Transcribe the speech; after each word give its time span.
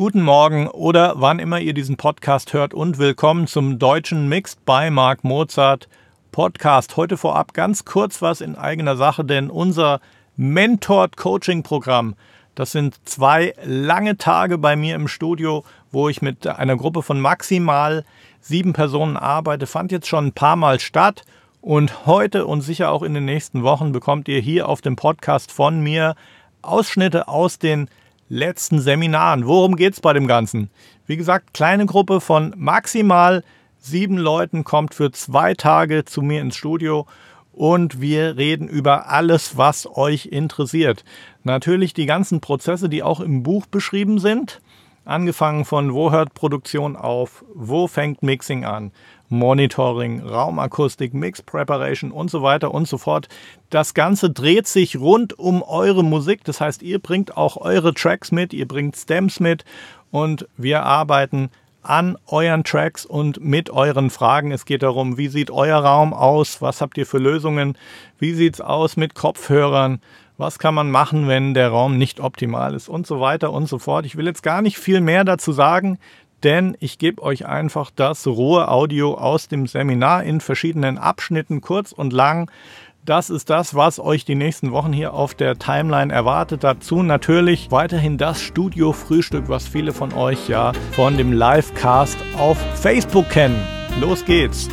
guten 0.00 0.22
Morgen 0.22 0.66
oder 0.66 1.16
wann 1.16 1.38
immer 1.38 1.60
ihr 1.60 1.74
diesen 1.74 1.98
Podcast 1.98 2.54
hört 2.54 2.72
und 2.72 2.96
willkommen 2.96 3.46
zum 3.46 3.78
deutschen 3.78 4.30
Mixed 4.30 4.64
by 4.64 4.88
Mark 4.90 5.24
Mozart 5.24 5.90
Podcast. 6.32 6.96
Heute 6.96 7.18
vorab 7.18 7.52
ganz 7.52 7.84
kurz 7.84 8.22
was 8.22 8.40
in 8.40 8.56
eigener 8.56 8.96
Sache, 8.96 9.26
denn 9.26 9.50
unser 9.50 10.00
Mentored 10.38 11.18
Coaching 11.18 11.62
Programm, 11.62 12.14
das 12.54 12.72
sind 12.72 12.96
zwei 13.06 13.52
lange 13.62 14.16
Tage 14.16 14.56
bei 14.56 14.74
mir 14.74 14.94
im 14.94 15.06
Studio, 15.06 15.64
wo 15.92 16.08
ich 16.08 16.22
mit 16.22 16.46
einer 16.46 16.78
Gruppe 16.78 17.02
von 17.02 17.20
maximal 17.20 18.06
sieben 18.40 18.72
Personen 18.72 19.18
arbeite, 19.18 19.66
fand 19.66 19.92
jetzt 19.92 20.08
schon 20.08 20.28
ein 20.28 20.32
paar 20.32 20.56
Mal 20.56 20.80
statt. 20.80 21.24
Und 21.60 22.06
heute 22.06 22.46
und 22.46 22.62
sicher 22.62 22.90
auch 22.90 23.02
in 23.02 23.12
den 23.12 23.26
nächsten 23.26 23.64
Wochen 23.64 23.92
bekommt 23.92 24.28
ihr 24.28 24.40
hier 24.40 24.66
auf 24.66 24.80
dem 24.80 24.96
Podcast 24.96 25.52
von 25.52 25.82
mir 25.82 26.14
Ausschnitte 26.62 27.28
aus 27.28 27.58
den 27.58 27.90
letzten 28.30 28.80
Seminaren. 28.80 29.46
Worum 29.46 29.76
geht 29.76 29.92
es 29.92 30.00
bei 30.00 30.14
dem 30.14 30.26
Ganzen? 30.26 30.70
Wie 31.06 31.18
gesagt, 31.18 31.52
kleine 31.52 31.84
Gruppe 31.84 32.22
von 32.22 32.54
maximal 32.56 33.44
sieben 33.78 34.16
Leuten 34.16 34.64
kommt 34.64 34.94
für 34.94 35.10
zwei 35.10 35.54
Tage 35.54 36.04
zu 36.04 36.22
mir 36.22 36.40
ins 36.40 36.56
Studio 36.56 37.06
und 37.52 38.00
wir 38.00 38.36
reden 38.36 38.68
über 38.68 39.08
alles, 39.08 39.56
was 39.56 39.86
euch 39.96 40.26
interessiert. 40.26 41.04
Natürlich 41.42 41.92
die 41.92 42.06
ganzen 42.06 42.40
Prozesse, 42.40 42.88
die 42.88 43.02
auch 43.02 43.20
im 43.20 43.42
Buch 43.42 43.66
beschrieben 43.66 44.18
sind. 44.18 44.60
Angefangen 45.04 45.64
von 45.64 45.94
wo 45.94 46.10
hört 46.10 46.34
Produktion 46.34 46.94
auf, 46.94 47.44
wo 47.54 47.86
fängt 47.86 48.22
Mixing 48.22 48.64
an, 48.64 48.92
Monitoring, 49.28 50.20
Raumakustik, 50.20 51.14
Mix 51.14 51.40
Preparation 51.40 52.10
und 52.12 52.30
so 52.30 52.42
weiter 52.42 52.74
und 52.74 52.86
so 52.86 52.98
fort. 52.98 53.28
Das 53.70 53.94
Ganze 53.94 54.30
dreht 54.30 54.66
sich 54.66 54.98
rund 54.98 55.38
um 55.38 55.62
eure 55.62 56.04
Musik. 56.04 56.44
Das 56.44 56.60
heißt, 56.60 56.82
ihr 56.82 56.98
bringt 56.98 57.36
auch 57.36 57.56
eure 57.56 57.94
Tracks 57.94 58.30
mit, 58.30 58.52
ihr 58.52 58.68
bringt 58.68 58.96
Stems 58.96 59.40
mit 59.40 59.64
und 60.10 60.46
wir 60.56 60.82
arbeiten 60.82 61.50
an 61.82 62.18
euren 62.26 62.64
Tracks 62.64 63.06
und 63.06 63.42
mit 63.42 63.70
euren 63.70 64.10
Fragen. 64.10 64.52
Es 64.52 64.66
geht 64.66 64.82
darum, 64.82 65.16
wie 65.16 65.28
sieht 65.28 65.50
euer 65.50 65.78
Raum 65.78 66.12
aus? 66.12 66.60
Was 66.60 66.80
habt 66.80 66.98
ihr 66.98 67.06
für 67.06 67.18
Lösungen? 67.18 67.76
Wie 68.18 68.34
sieht 68.34 68.54
es 68.54 68.60
aus 68.60 68.96
mit 68.96 69.14
Kopfhörern? 69.14 70.00
Was 70.40 70.58
kann 70.58 70.74
man 70.74 70.90
machen, 70.90 71.28
wenn 71.28 71.52
der 71.52 71.68
Raum 71.68 71.98
nicht 71.98 72.18
optimal 72.18 72.74
ist 72.74 72.88
und 72.88 73.06
so 73.06 73.20
weiter 73.20 73.52
und 73.52 73.68
so 73.68 73.78
fort. 73.78 74.06
Ich 74.06 74.16
will 74.16 74.24
jetzt 74.24 74.42
gar 74.42 74.62
nicht 74.62 74.78
viel 74.78 75.02
mehr 75.02 75.22
dazu 75.22 75.52
sagen, 75.52 75.98
denn 76.42 76.78
ich 76.80 76.96
gebe 76.96 77.22
euch 77.22 77.44
einfach 77.44 77.90
das 77.94 78.26
rohe 78.26 78.68
Audio 78.68 79.18
aus 79.18 79.48
dem 79.48 79.66
Seminar 79.66 80.24
in 80.24 80.40
verschiedenen 80.40 80.96
Abschnitten, 80.96 81.60
kurz 81.60 81.92
und 81.92 82.14
lang. 82.14 82.50
Das 83.04 83.28
ist 83.28 83.50
das, 83.50 83.74
was 83.74 84.00
euch 84.00 84.24
die 84.24 84.34
nächsten 84.34 84.72
Wochen 84.72 84.94
hier 84.94 85.12
auf 85.12 85.34
der 85.34 85.58
Timeline 85.58 86.10
erwartet. 86.10 86.64
Dazu 86.64 87.02
natürlich 87.02 87.70
weiterhin 87.70 88.16
das 88.16 88.40
Studio-Frühstück, 88.40 89.50
was 89.50 89.68
viele 89.68 89.92
von 89.92 90.14
euch 90.14 90.48
ja 90.48 90.72
von 90.92 91.18
dem 91.18 91.34
Livecast 91.34 92.16
auf 92.38 92.56
Facebook 92.80 93.28
kennen. 93.28 93.62
Los 94.00 94.24
geht's! 94.24 94.70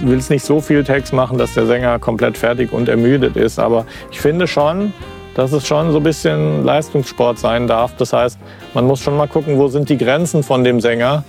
Willst 0.00 0.30
nicht 0.30 0.44
so 0.44 0.60
viel 0.60 0.84
Text 0.84 1.12
machen, 1.12 1.38
dass 1.38 1.54
der 1.54 1.66
Sänger 1.66 1.98
komplett 1.98 2.36
fertig 2.36 2.72
und 2.72 2.88
ermüdet 2.88 3.36
ist. 3.36 3.58
Aber 3.58 3.86
ich 4.10 4.20
finde 4.20 4.46
schon, 4.46 4.92
dass 5.34 5.52
es 5.52 5.66
schon 5.66 5.92
so 5.92 5.98
ein 5.98 6.02
bisschen 6.02 6.64
Leistungssport 6.64 7.38
sein 7.38 7.66
darf. 7.66 7.94
Das 7.96 8.12
heißt, 8.12 8.38
man 8.74 8.86
muss 8.86 9.00
schon 9.00 9.16
mal 9.16 9.28
gucken, 9.28 9.58
wo 9.58 9.68
sind 9.68 9.88
die 9.88 9.98
Grenzen 9.98 10.42
von 10.42 10.64
dem 10.64 10.80
Sänger. 10.80 11.24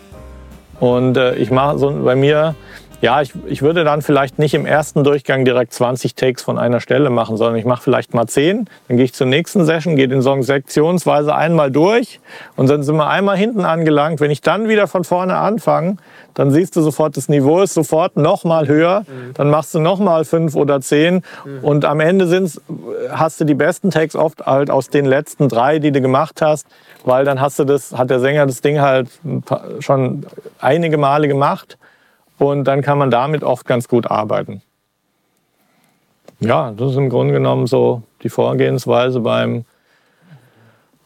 Und 0.80 1.18
äh, 1.18 1.36
ich 1.36 1.52
mache 1.52 1.78
so 1.78 1.92
bei 2.04 2.16
mir 2.16 2.56
ja, 3.02 3.20
ich, 3.22 3.34
ich 3.48 3.64
würde 3.64 3.84
dann 3.84 4.04
vielleicht 4.04 4.38
nicht 4.38 4.54
im 4.54 4.68
ersten 4.68 5.04
Durchgang 5.04 5.44
direkt 5.44 5.74
20 5.74 6.14
Takes 6.14 6.44
von 6.44 6.60
einer 6.60 6.80
Stelle 6.80 7.10
machen, 7.10 7.36
sondern 7.36 7.56
ich 7.56 7.66
mache 7.66 7.82
vielleicht 7.82 8.14
mal 8.14 8.28
10, 8.28 8.70
dann 8.88 8.98
gehe 8.98 9.06
ich 9.06 9.14
zur 9.14 9.26
nächsten 9.26 9.66
Session, 9.66 9.96
gehe 9.96 10.08
den 10.08 10.22
Song 10.22 10.44
sektionsweise 10.44 11.34
einmal 11.34 11.72
durch 11.72 12.20
und 12.56 12.70
dann 12.70 12.84
sind 12.84 12.96
wir 12.96 13.08
einmal 13.08 13.38
hinten 13.38 13.66
angelangt. 13.66 14.22
Wenn 14.22 14.30
ich 14.30 14.42
dann 14.42 14.70
wieder 14.70 14.88
von 14.88 15.04
vorne 15.04 15.38
anfange, 15.38 15.98
dann 16.36 16.52
siehst 16.52 16.76
du 16.76 16.82
sofort, 16.82 17.18
das 17.18 17.28
Niveau 17.28 17.62
ist 17.62 17.74
sofort 17.74 18.18
noch 18.18 18.44
mal 18.44 18.68
höher, 18.68 19.02
mhm. 19.02 19.34
dann 19.34 19.50
machst 19.50 19.74
du 19.74 19.80
noch 19.80 20.00
mal 20.00 20.24
fünf 20.24 20.56
oder 20.56 20.80
zehn 20.80 21.24
mhm. 21.44 21.64
und 21.64 21.86
am 21.86 22.00
Ende 22.00 22.28
sind's, 22.28 22.62
hast 23.10 23.42
du 23.42 23.46
die 23.46 23.56
besten 23.56 23.90
Takes 23.90 24.16
oft 24.16 24.46
halt 24.46 24.70
aus 24.70 24.90
den 24.90 25.06
letzten 25.06 25.50
drei, 25.50 25.80
die 25.80 25.92
du 25.92 26.02
gemacht 26.02 26.42
hast, 26.42 26.68
weil 27.04 27.26
dann 27.26 27.42
hast 27.42 27.58
du 27.58 27.64
das, 27.64 27.98
hat 27.98 28.12
der 28.12 28.20
Sänger 28.20 28.46
das 28.46 28.62
Ding 28.62 28.80
halt 28.80 29.10
schon 29.80 30.28
einige 30.60 31.00
Male 31.00 31.28
gemacht 31.28 31.80
und 32.42 32.66
dann 32.66 32.82
kann 32.82 32.98
man 32.98 33.12
damit 33.12 33.44
oft 33.44 33.66
ganz 33.66 33.88
gut 33.88 34.10
arbeiten. 34.10 34.62
Ja, 36.40 36.72
das 36.72 36.92
ist 36.92 36.98
im 36.98 37.10
Grunde 37.10 37.34
genommen 37.34 37.68
so 37.68 38.02
die 38.24 38.30
Vorgehensweise 38.30 39.20
beim 39.20 39.66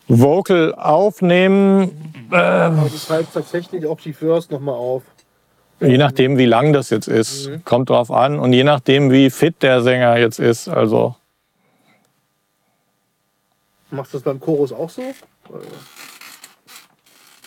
Vocal 0.08 0.74
aufnehmen. 0.76 2.14
Äh, 2.32 2.36
also 2.36 2.88
du 2.88 2.98
schreibst 2.98 3.34
tatsächlich 3.34 3.86
auch 3.86 4.00
die 4.00 4.14
First 4.14 4.52
nochmal 4.52 4.76
auf. 4.76 5.04
Je 5.82 5.98
nachdem, 5.98 6.38
wie 6.38 6.46
lang 6.46 6.72
das 6.72 6.90
jetzt 6.90 7.10
ist, 7.10 7.50
mhm. 7.50 7.66
kommt 7.66 7.90
drauf 7.90 8.12
an. 8.12 8.40
Und 8.40 8.54
je 8.54 8.64
nachdem, 8.64 9.12
wie 9.12 9.30
fit 9.30 9.62
der 9.62 9.82
Sänger 9.82 10.18
jetzt 10.18 10.40
ist. 10.40 10.70
Also. 10.70 11.16
Machst 13.92 14.14
du 14.14 14.18
das 14.18 14.24
beim 14.24 14.40
Chorus 14.40 14.72
auch 14.72 14.90
so? 14.90 15.04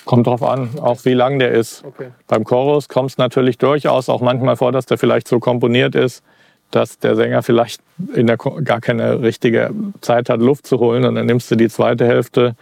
Kommt 0.08 0.26
drauf 0.26 0.42
an, 0.42 0.70
auch 0.80 1.04
wie 1.04 1.12
lang 1.12 1.38
der 1.38 1.50
ist. 1.50 1.84
Okay. 1.84 2.06
Beim 2.28 2.42
Chorus 2.42 2.88
kommt 2.88 3.10
es 3.10 3.18
natürlich 3.18 3.58
durchaus 3.58 4.08
auch 4.08 4.22
manchmal 4.22 4.56
vor, 4.56 4.72
dass 4.72 4.86
der 4.86 4.96
vielleicht 4.96 5.28
so 5.28 5.38
komponiert 5.38 5.94
ist, 5.94 6.24
dass 6.70 6.98
der 6.98 7.14
Sänger 7.14 7.42
vielleicht 7.42 7.82
in 8.14 8.26
der 8.26 8.38
gar 8.38 8.80
keine 8.80 9.20
richtige 9.20 9.70
Zeit 10.00 10.30
hat, 10.30 10.40
Luft 10.40 10.66
zu 10.66 10.78
holen. 10.78 11.04
Und 11.04 11.16
dann 11.16 11.26
nimmst 11.26 11.50
du 11.50 11.56
die 11.56 11.68
zweite 11.68 12.06
Hälfte 12.06 12.56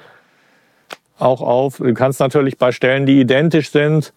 auch 1.20 1.40
auf. 1.40 1.76
Du 1.76 1.94
kannst 1.94 2.18
natürlich 2.18 2.58
bei 2.58 2.72
Stellen, 2.72 3.06
die 3.06 3.20
identisch 3.20 3.70
sind, 3.70 4.12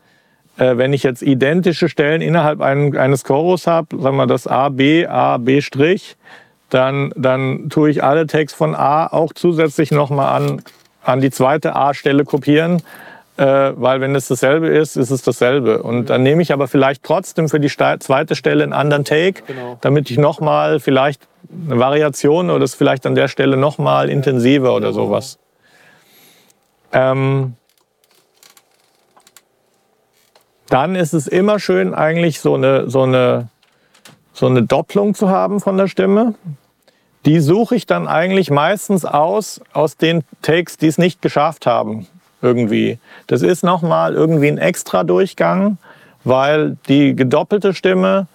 äh, 0.58 0.78
wenn 0.78 0.92
ich 0.92 1.04
jetzt 1.04 1.22
identische 1.22 1.88
Stellen 1.88 2.24
innerhalb 2.24 2.62
ein, 2.62 2.98
eines 2.98 3.24
Chorus 3.26 3.68
habe, 3.68 3.96
sagen 4.02 4.18
wir 4.18 4.26
das 4.26 4.48
A, 4.48 4.70
B, 4.70 5.06
A, 5.06 5.38
B', 5.38 5.62
dann, 6.72 7.14
dann 7.16 7.70
tue 7.70 7.92
ich 7.92 8.04
alle 8.04 8.26
Tags 8.26 8.56
von 8.56 8.74
A 8.74 9.06
auch 9.06 9.34
zusätzlich 9.36 9.92
nochmal 9.92 10.36
an, 10.36 10.64
an 11.04 11.22
die 11.22 11.30
zweite 11.30 11.76
A-Stelle 11.76 12.26
kopieren 12.26 12.82
weil 13.42 14.02
wenn 14.02 14.16
es 14.16 14.28
dasselbe 14.28 14.68
ist, 14.68 14.98
ist 14.98 15.12
es 15.12 15.22
dasselbe. 15.22 15.82
Und 15.82 16.10
dann 16.10 16.24
nehme 16.24 16.42
ich 16.42 16.52
aber 16.52 16.68
vielleicht 16.68 17.04
trotzdem 17.04 17.48
für 17.48 17.62
die 17.62 17.70
zweite 17.70 18.36
Stelle 18.36 18.64
einen 18.64 18.74
anderen 18.74 19.06
Take, 19.06 19.44
genau. 19.48 19.78
damit 19.80 20.12
ich 20.12 20.18
nochmal 20.18 20.82
vielleicht 20.82 21.26
eine 21.66 21.80
Variation 21.80 22.50
oder 22.50 22.66
es 22.66 22.76
vielleicht 22.76 23.06
an 23.06 23.16
der 23.16 23.30
Stelle 23.30 23.56
nochmal 23.56 24.10
intensiver 24.10 24.76
oder 24.76 24.92
sowas. 24.92 25.40
Ähm, 26.92 27.54
dann 30.68 30.96
ist 30.96 31.14
es 31.14 31.28
immer 31.28 31.60
schön, 31.60 31.94
eigentlich 31.94 32.42
so 32.42 32.56
eine, 32.56 32.90
so, 32.90 33.04
eine, 33.04 33.48
so 34.34 34.48
eine 34.48 34.64
Doppelung 34.64 35.16
zu 35.16 35.30
haben 35.30 35.62
von 35.62 35.78
der 35.78 35.88
Stimme. 35.88 36.36
Die 37.26 37.40
suche 37.40 37.78
ich 37.78 37.86
dann 37.86 38.08
eigentlich 38.10 38.52
meistens 38.52 39.06
aus, 39.06 39.62
aus 39.72 39.96
den 39.96 40.24
Takes, 40.42 40.76
die 40.76 40.88
es 40.88 40.98
nicht 40.98 41.22
geschafft 41.22 41.66
haben 41.66 42.06
irgendwie. 42.42 43.00
Das 43.28 43.42
ist 43.42 43.64
nochmal 43.64 44.14
irgendwie 44.14 44.48
ein 44.48 44.58
extra 44.58 45.04
Durchgang, 45.04 45.78
weil 46.24 46.78
die 46.88 47.16
gedoppelte 47.16 47.74
Stimme, 47.74 48.28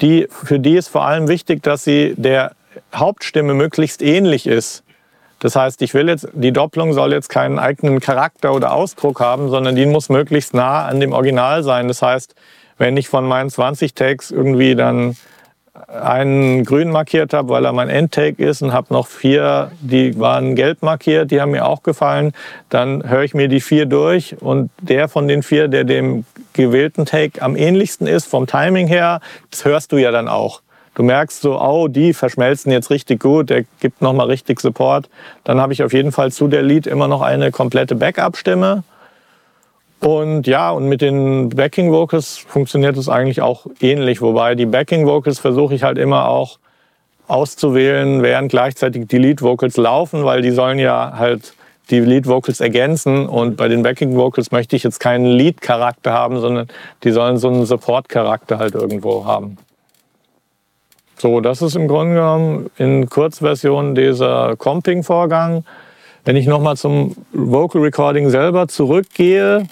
die, 0.00 0.26
für 0.30 0.58
die 0.58 0.76
ist 0.76 0.88
vor 0.88 1.04
allem 1.04 1.28
wichtig, 1.28 1.62
dass 1.62 1.84
sie 1.84 2.14
der 2.16 2.52
Hauptstimme 2.94 3.54
möglichst 3.54 4.02
ähnlich 4.02 4.46
ist. 4.46 4.82
Das 5.38 5.56
heißt, 5.56 5.82
ich 5.82 5.92
will 5.94 6.08
jetzt, 6.08 6.26
die 6.32 6.52
Doppelung 6.52 6.94
soll 6.94 7.12
jetzt 7.12 7.28
keinen 7.28 7.58
eigenen 7.58 8.00
Charakter 8.00 8.54
oder 8.54 8.72
Ausdruck 8.72 9.20
haben, 9.20 9.50
sondern 9.50 9.76
die 9.76 9.84
muss 9.84 10.08
möglichst 10.08 10.54
nah 10.54 10.86
an 10.86 11.00
dem 11.00 11.12
Original 11.12 11.62
sein. 11.62 11.88
Das 11.88 12.00
heißt, 12.00 12.34
wenn 12.78 12.96
ich 12.96 13.08
von 13.08 13.26
meinen 13.26 13.50
20 13.50 13.94
Takes 13.94 14.30
irgendwie 14.30 14.74
dann 14.74 15.16
einen 15.88 16.64
grün 16.64 16.90
markiert 16.90 17.32
habe, 17.32 17.48
weil 17.48 17.64
er 17.64 17.72
mein 17.72 17.88
Endtake 17.88 18.42
ist 18.44 18.62
und 18.62 18.72
habe 18.72 18.92
noch 18.94 19.08
vier, 19.08 19.72
die 19.80 20.18
waren 20.18 20.54
gelb 20.54 20.82
markiert, 20.82 21.32
die 21.32 21.40
haben 21.40 21.50
mir 21.50 21.66
auch 21.66 21.82
gefallen. 21.82 22.32
Dann 22.68 23.08
höre 23.08 23.24
ich 23.24 23.34
mir 23.34 23.48
die 23.48 23.60
vier 23.60 23.86
durch 23.86 24.36
und 24.40 24.70
der 24.80 25.08
von 25.08 25.26
den 25.26 25.42
vier, 25.42 25.66
der 25.66 25.82
dem 25.84 26.24
gewählten 26.52 27.06
Take 27.06 27.42
am 27.42 27.56
ähnlichsten 27.56 28.06
ist, 28.06 28.26
vom 28.26 28.46
Timing 28.46 28.86
her, 28.86 29.20
das 29.50 29.64
hörst 29.64 29.90
du 29.90 29.96
ja 29.96 30.12
dann 30.12 30.28
auch. 30.28 30.60
Du 30.94 31.02
merkst 31.02 31.40
so, 31.40 31.60
oh, 31.60 31.88
die 31.88 32.14
verschmelzen 32.14 32.70
jetzt 32.70 32.90
richtig 32.90 33.20
gut, 33.20 33.50
der 33.50 33.64
gibt 33.80 34.00
nochmal 34.00 34.28
richtig 34.28 34.60
Support. 34.60 35.10
Dann 35.42 35.60
habe 35.60 35.72
ich 35.72 35.82
auf 35.82 35.92
jeden 35.92 36.12
Fall 36.12 36.30
zu 36.30 36.46
der 36.46 36.62
Lied 36.62 36.86
immer 36.86 37.08
noch 37.08 37.20
eine 37.20 37.50
komplette 37.50 37.96
Backup-Stimme 37.96 38.84
und 40.04 40.46
ja, 40.46 40.70
und 40.70 40.88
mit 40.88 41.00
den 41.00 41.48
Backing 41.48 41.90
Vocals 41.90 42.36
funktioniert 42.36 42.96
es 42.98 43.08
eigentlich 43.08 43.40
auch 43.40 43.66
ähnlich, 43.80 44.20
wobei 44.20 44.54
die 44.54 44.66
Backing 44.66 45.06
Vocals 45.06 45.38
versuche 45.38 45.74
ich 45.74 45.82
halt 45.82 45.96
immer 45.96 46.28
auch 46.28 46.58
auszuwählen, 47.26 48.22
während 48.22 48.50
gleichzeitig 48.50 49.08
die 49.08 49.16
Lead 49.16 49.40
Vocals 49.40 49.78
laufen, 49.78 50.24
weil 50.24 50.42
die 50.42 50.50
sollen 50.50 50.78
ja 50.78 51.14
halt 51.16 51.54
die 51.88 52.00
Lead 52.00 52.26
Vocals 52.26 52.60
ergänzen 52.60 53.26
und 53.26 53.56
bei 53.56 53.68
den 53.68 53.82
Backing 53.82 54.14
Vocals 54.14 54.50
möchte 54.50 54.76
ich 54.76 54.82
jetzt 54.82 55.00
keinen 55.00 55.24
Lead 55.24 55.62
Charakter 55.62 56.12
haben, 56.12 56.38
sondern 56.38 56.68
die 57.02 57.10
sollen 57.10 57.38
so 57.38 57.48
einen 57.48 57.64
Support 57.64 58.10
Charakter 58.10 58.58
halt 58.58 58.74
irgendwo 58.74 59.24
haben. 59.24 59.56
So, 61.16 61.40
das 61.40 61.62
ist 61.62 61.76
im 61.76 61.88
Grunde 61.88 62.16
genommen 62.16 62.70
in 62.76 63.08
Kurzversion 63.08 63.94
dieser 63.94 64.54
Comping-Vorgang. 64.56 65.64
Wenn 66.26 66.36
ich 66.36 66.46
nochmal 66.46 66.76
zum 66.76 67.16
Vocal 67.32 67.80
Recording 67.80 68.28
selber 68.28 68.68
zurückgehe, 68.68 69.66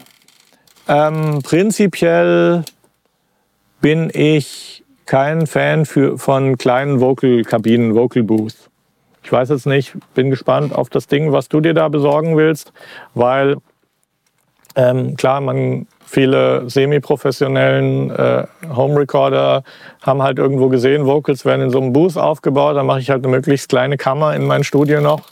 ähm, 0.88 1.40
prinzipiell 1.42 2.64
bin 3.80 4.10
ich 4.12 4.84
kein 5.06 5.46
Fan 5.46 5.86
für, 5.86 6.18
von 6.18 6.56
kleinen 6.56 7.00
Vocal-Kabinen, 7.00 7.94
Vocal 7.94 8.22
Booths. 8.22 8.70
Ich 9.22 9.30
weiß 9.30 9.50
jetzt 9.50 9.66
nicht, 9.66 9.94
bin 10.14 10.30
gespannt 10.30 10.74
auf 10.74 10.88
das 10.88 11.06
Ding, 11.06 11.32
was 11.32 11.48
du 11.48 11.60
dir 11.60 11.74
da 11.74 11.88
besorgen 11.88 12.36
willst, 12.36 12.72
weil 13.14 13.56
ähm, 14.74 15.16
klar, 15.16 15.40
man 15.40 15.86
viele 16.04 16.68
semi-professionellen 16.68 18.10
äh, 18.10 18.46
Home 18.74 19.00
Recorder 19.00 19.64
haben 20.02 20.22
halt 20.22 20.38
irgendwo 20.38 20.68
gesehen, 20.68 21.06
Vocals 21.06 21.44
werden 21.44 21.62
in 21.62 21.70
so 21.70 21.80
einem 21.80 21.92
Booth 21.92 22.16
aufgebaut. 22.16 22.76
Da 22.76 22.82
mache 22.82 23.00
ich 23.00 23.10
halt 23.10 23.24
eine 23.24 23.30
möglichst 23.30 23.68
kleine 23.68 23.96
Kammer 23.96 24.34
in 24.34 24.46
mein 24.46 24.64
Studio 24.64 25.00
noch. 25.00 25.22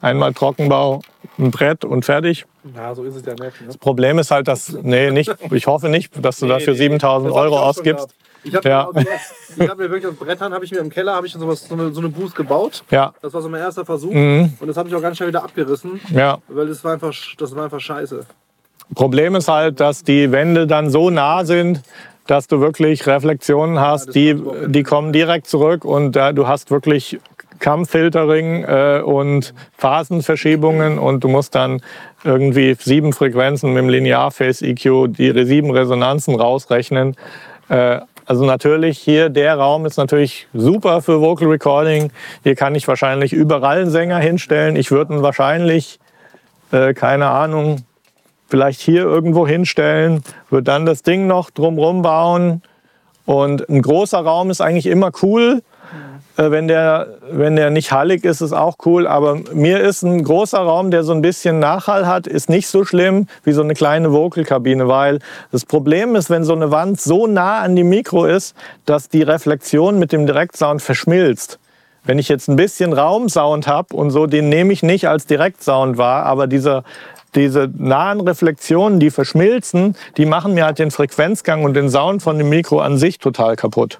Einmal 0.00 0.34
Trockenbau, 0.34 1.00
ein 1.38 1.50
Brett 1.50 1.84
und 1.84 2.04
fertig. 2.04 2.46
Ja, 2.74 2.94
so 2.94 3.04
ist 3.04 3.16
es 3.16 3.24
ja 3.24 3.32
nicht. 3.32 3.60
Ne? 3.60 3.66
Das 3.66 3.78
Problem 3.78 4.18
ist 4.18 4.30
halt, 4.30 4.48
dass, 4.48 4.72
nee, 4.82 5.10
nicht, 5.10 5.34
ich 5.50 5.66
hoffe 5.66 5.88
nicht, 5.88 6.12
dass 6.24 6.38
du 6.38 6.46
nee, 6.46 6.52
dafür 6.52 6.72
nee, 6.72 6.78
7000 6.78 7.32
Euro 7.32 7.58
ausgibst. 7.58 8.08
Ich 8.44 8.54
habe 8.54 8.68
ja. 8.68 8.88
mir, 8.94 9.68
hab 9.68 9.78
mir 9.78 9.90
wirklich 9.90 10.06
aus 10.06 10.14
Brettern, 10.14 10.52
habe 10.52 10.64
ich 10.64 10.70
mir 10.70 10.78
im 10.78 10.88
Keller, 10.88 11.14
habe 11.14 11.26
ich 11.26 11.32
sowas, 11.32 11.66
so, 11.68 11.74
eine, 11.74 11.92
so 11.92 12.00
eine 12.00 12.08
Boost 12.08 12.36
gebaut. 12.36 12.84
Ja. 12.90 13.12
Das 13.20 13.34
war 13.34 13.42
so 13.42 13.48
mein 13.48 13.60
erster 13.60 13.84
Versuch. 13.84 14.12
Mhm. 14.12 14.54
Und 14.60 14.68
das 14.68 14.76
habe 14.76 14.88
ich 14.88 14.94
auch 14.94 15.02
ganz 15.02 15.16
schnell 15.16 15.30
wieder 15.30 15.42
abgerissen. 15.42 16.00
Ja. 16.12 16.38
Weil 16.48 16.68
das 16.68 16.84
war 16.84 16.92
einfach, 16.92 17.12
das 17.38 17.56
war 17.56 17.64
einfach 17.64 17.80
scheiße. 17.80 18.24
Problem 18.94 19.34
ist 19.34 19.48
halt, 19.48 19.80
dass 19.80 20.04
die 20.04 20.30
Wände 20.30 20.66
dann 20.68 20.90
so 20.90 21.10
nah 21.10 21.44
sind, 21.44 21.82
dass 22.26 22.46
du 22.46 22.60
wirklich 22.60 23.06
Reflexionen 23.06 23.80
hast, 23.80 24.14
die, 24.14 24.40
die 24.66 24.82
kommen 24.82 25.12
direkt 25.12 25.46
zurück 25.46 25.84
und 25.84 26.16
äh, 26.16 26.34
du 26.34 26.46
hast 26.46 26.70
wirklich 26.70 27.18
Kammfiltering 27.66 28.62
äh, 28.62 29.02
und 29.04 29.52
Phasenverschiebungen 29.76 31.00
und 31.00 31.24
du 31.24 31.28
musst 31.28 31.56
dann 31.56 31.80
irgendwie 32.22 32.76
sieben 32.78 33.12
Frequenzen 33.12 33.72
mit 33.72 33.82
dem 33.82 33.88
Linear-Phase-EQ 33.88 35.08
die 35.08 35.44
sieben 35.44 35.72
Resonanzen 35.72 36.36
rausrechnen. 36.36 37.16
Äh, 37.68 37.98
also 38.24 38.44
natürlich 38.44 39.00
hier, 39.00 39.30
der 39.30 39.56
Raum 39.56 39.84
ist 39.84 39.96
natürlich 39.96 40.46
super 40.54 41.02
für 41.02 41.20
Vocal 41.20 41.48
Recording. 41.48 42.12
Hier 42.44 42.54
kann 42.54 42.76
ich 42.76 42.86
wahrscheinlich 42.86 43.32
überall 43.32 43.80
einen 43.80 43.90
Sänger 43.90 44.20
hinstellen. 44.20 44.76
Ich 44.76 44.92
würde 44.92 45.14
ihn 45.14 45.22
wahrscheinlich, 45.22 45.98
äh, 46.70 46.94
keine 46.94 47.26
Ahnung, 47.26 47.84
vielleicht 48.46 48.80
hier 48.80 49.02
irgendwo 49.02 49.44
hinstellen, 49.44 50.22
würde 50.50 50.62
dann 50.62 50.86
das 50.86 51.02
Ding 51.02 51.26
noch 51.26 51.50
drumrum 51.50 52.02
bauen. 52.02 52.62
Und 53.24 53.68
ein 53.68 53.82
großer 53.82 54.20
Raum 54.20 54.50
ist 54.50 54.60
eigentlich 54.60 54.86
immer 54.86 55.10
cool. 55.22 55.62
Äh, 56.36 56.50
wenn 56.50 56.68
der, 56.68 57.08
wenn 57.30 57.56
der 57.56 57.70
nicht 57.70 57.92
hallig 57.92 58.24
ist, 58.24 58.40
ist 58.40 58.52
auch 58.52 58.76
cool. 58.84 59.06
Aber 59.06 59.40
mir 59.52 59.80
ist 59.80 60.02
ein 60.02 60.22
großer 60.22 60.58
Raum, 60.58 60.90
der 60.90 61.04
so 61.04 61.12
ein 61.12 61.22
bisschen 61.22 61.58
Nachhall 61.58 62.06
hat, 62.06 62.26
ist 62.26 62.48
nicht 62.48 62.68
so 62.68 62.84
schlimm 62.84 63.26
wie 63.44 63.52
so 63.52 63.62
eine 63.62 63.74
kleine 63.74 64.12
Vocalkabine, 64.12 64.88
weil 64.88 65.18
das 65.52 65.64
Problem 65.64 66.16
ist, 66.16 66.30
wenn 66.30 66.44
so 66.44 66.54
eine 66.54 66.70
Wand 66.70 67.00
so 67.00 67.26
nah 67.26 67.60
an 67.60 67.76
dem 67.76 67.88
Mikro 67.88 68.26
ist, 68.26 68.54
dass 68.84 69.08
die 69.08 69.22
Reflexion 69.22 69.98
mit 69.98 70.12
dem 70.12 70.26
Direktsound 70.26 70.82
verschmilzt. 70.82 71.58
Wenn 72.04 72.18
ich 72.20 72.28
jetzt 72.28 72.48
ein 72.48 72.56
bisschen 72.56 72.92
Raumsound 72.92 73.66
habe 73.66 73.96
und 73.96 74.10
so, 74.10 74.26
den 74.26 74.48
nehme 74.48 74.72
ich 74.72 74.84
nicht 74.84 75.08
als 75.08 75.26
Direktsound 75.26 75.98
wahr, 75.98 76.24
aber 76.24 76.46
dieser 76.46 76.84
diese 77.34 77.70
nahen 77.76 78.20
Reflexionen, 78.22 78.98
die 78.98 79.10
verschmilzen, 79.10 79.94
die 80.16 80.24
machen 80.24 80.54
mir 80.54 80.64
halt 80.64 80.78
den 80.78 80.90
Frequenzgang 80.90 81.64
und 81.64 81.74
den 81.74 81.90
Sound 81.90 82.22
von 82.22 82.38
dem 82.38 82.48
Mikro 82.48 82.80
an 82.80 82.96
sich 82.96 83.18
total 83.18 83.56
kaputt. 83.56 83.98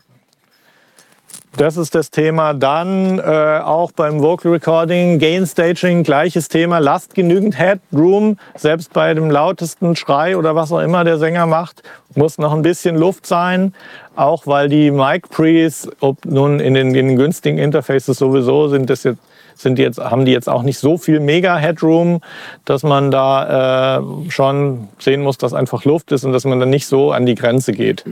Das 1.56 1.79
ist 1.79 1.94
das 1.94 2.11
Thema. 2.11 2.53
Dann 2.53 3.19
äh, 3.19 3.23
auch 3.64 3.91
beim 3.91 4.20
Vocal 4.20 4.53
Recording, 4.53 5.19
Gain 5.19 5.47
Staging, 5.47 6.03
gleiches 6.03 6.49
Thema. 6.49 6.81
Lasst 6.81 7.14
genügend 7.14 7.58
Headroom. 7.58 8.37
Selbst 8.56 8.93
bei 8.93 9.14
dem 9.14 9.31
lautesten 9.31 9.97
Schrei 9.97 10.37
oder 10.37 10.55
was 10.55 10.70
auch 10.70 10.81
immer 10.81 11.03
der 11.05 11.17
Sänger 11.17 11.47
macht, 11.47 11.82
muss 12.14 12.37
noch 12.37 12.53
ein 12.53 12.61
bisschen 12.61 12.97
Luft 12.97 13.26
sein. 13.26 13.73
Auch 14.17 14.47
weil 14.47 14.69
die 14.69 14.91
Mic 14.91 15.29
Pre's, 15.31 15.88
ob 16.00 16.26
nun 16.26 16.61
in 16.61 16.75
den, 16.75 16.94
in 16.94 17.08
den 17.08 17.17
günstigen 17.17 17.56
Interfaces 17.56 18.19
sowieso 18.19 18.69
sind, 18.69 18.91
das 18.91 19.05
jetzt 19.05 19.20
sind 19.55 19.79
jetzt, 19.79 19.99
haben 19.99 20.26
die 20.26 20.32
jetzt 20.32 20.50
auch 20.50 20.62
nicht 20.62 20.79
so 20.79 20.99
viel 20.99 21.19
Mega-Headroom, 21.19 22.20
dass 22.67 22.82
man 22.82 23.11
da 23.11 23.97
äh, 23.97 24.31
schon 24.31 24.88
sehen 24.99 25.23
muss, 25.23 25.38
dass 25.38 25.55
einfach 25.55 25.87
Luft 25.87 26.12
ist 26.12 26.25
und 26.25 26.32
dass 26.32 26.44
man 26.44 26.61
dann 26.61 26.69
nicht 26.69 26.87
so 26.87 27.12
an 27.12 27.25
die 27.25 27.35
Grenze 27.35 27.73
geht. 27.73 28.05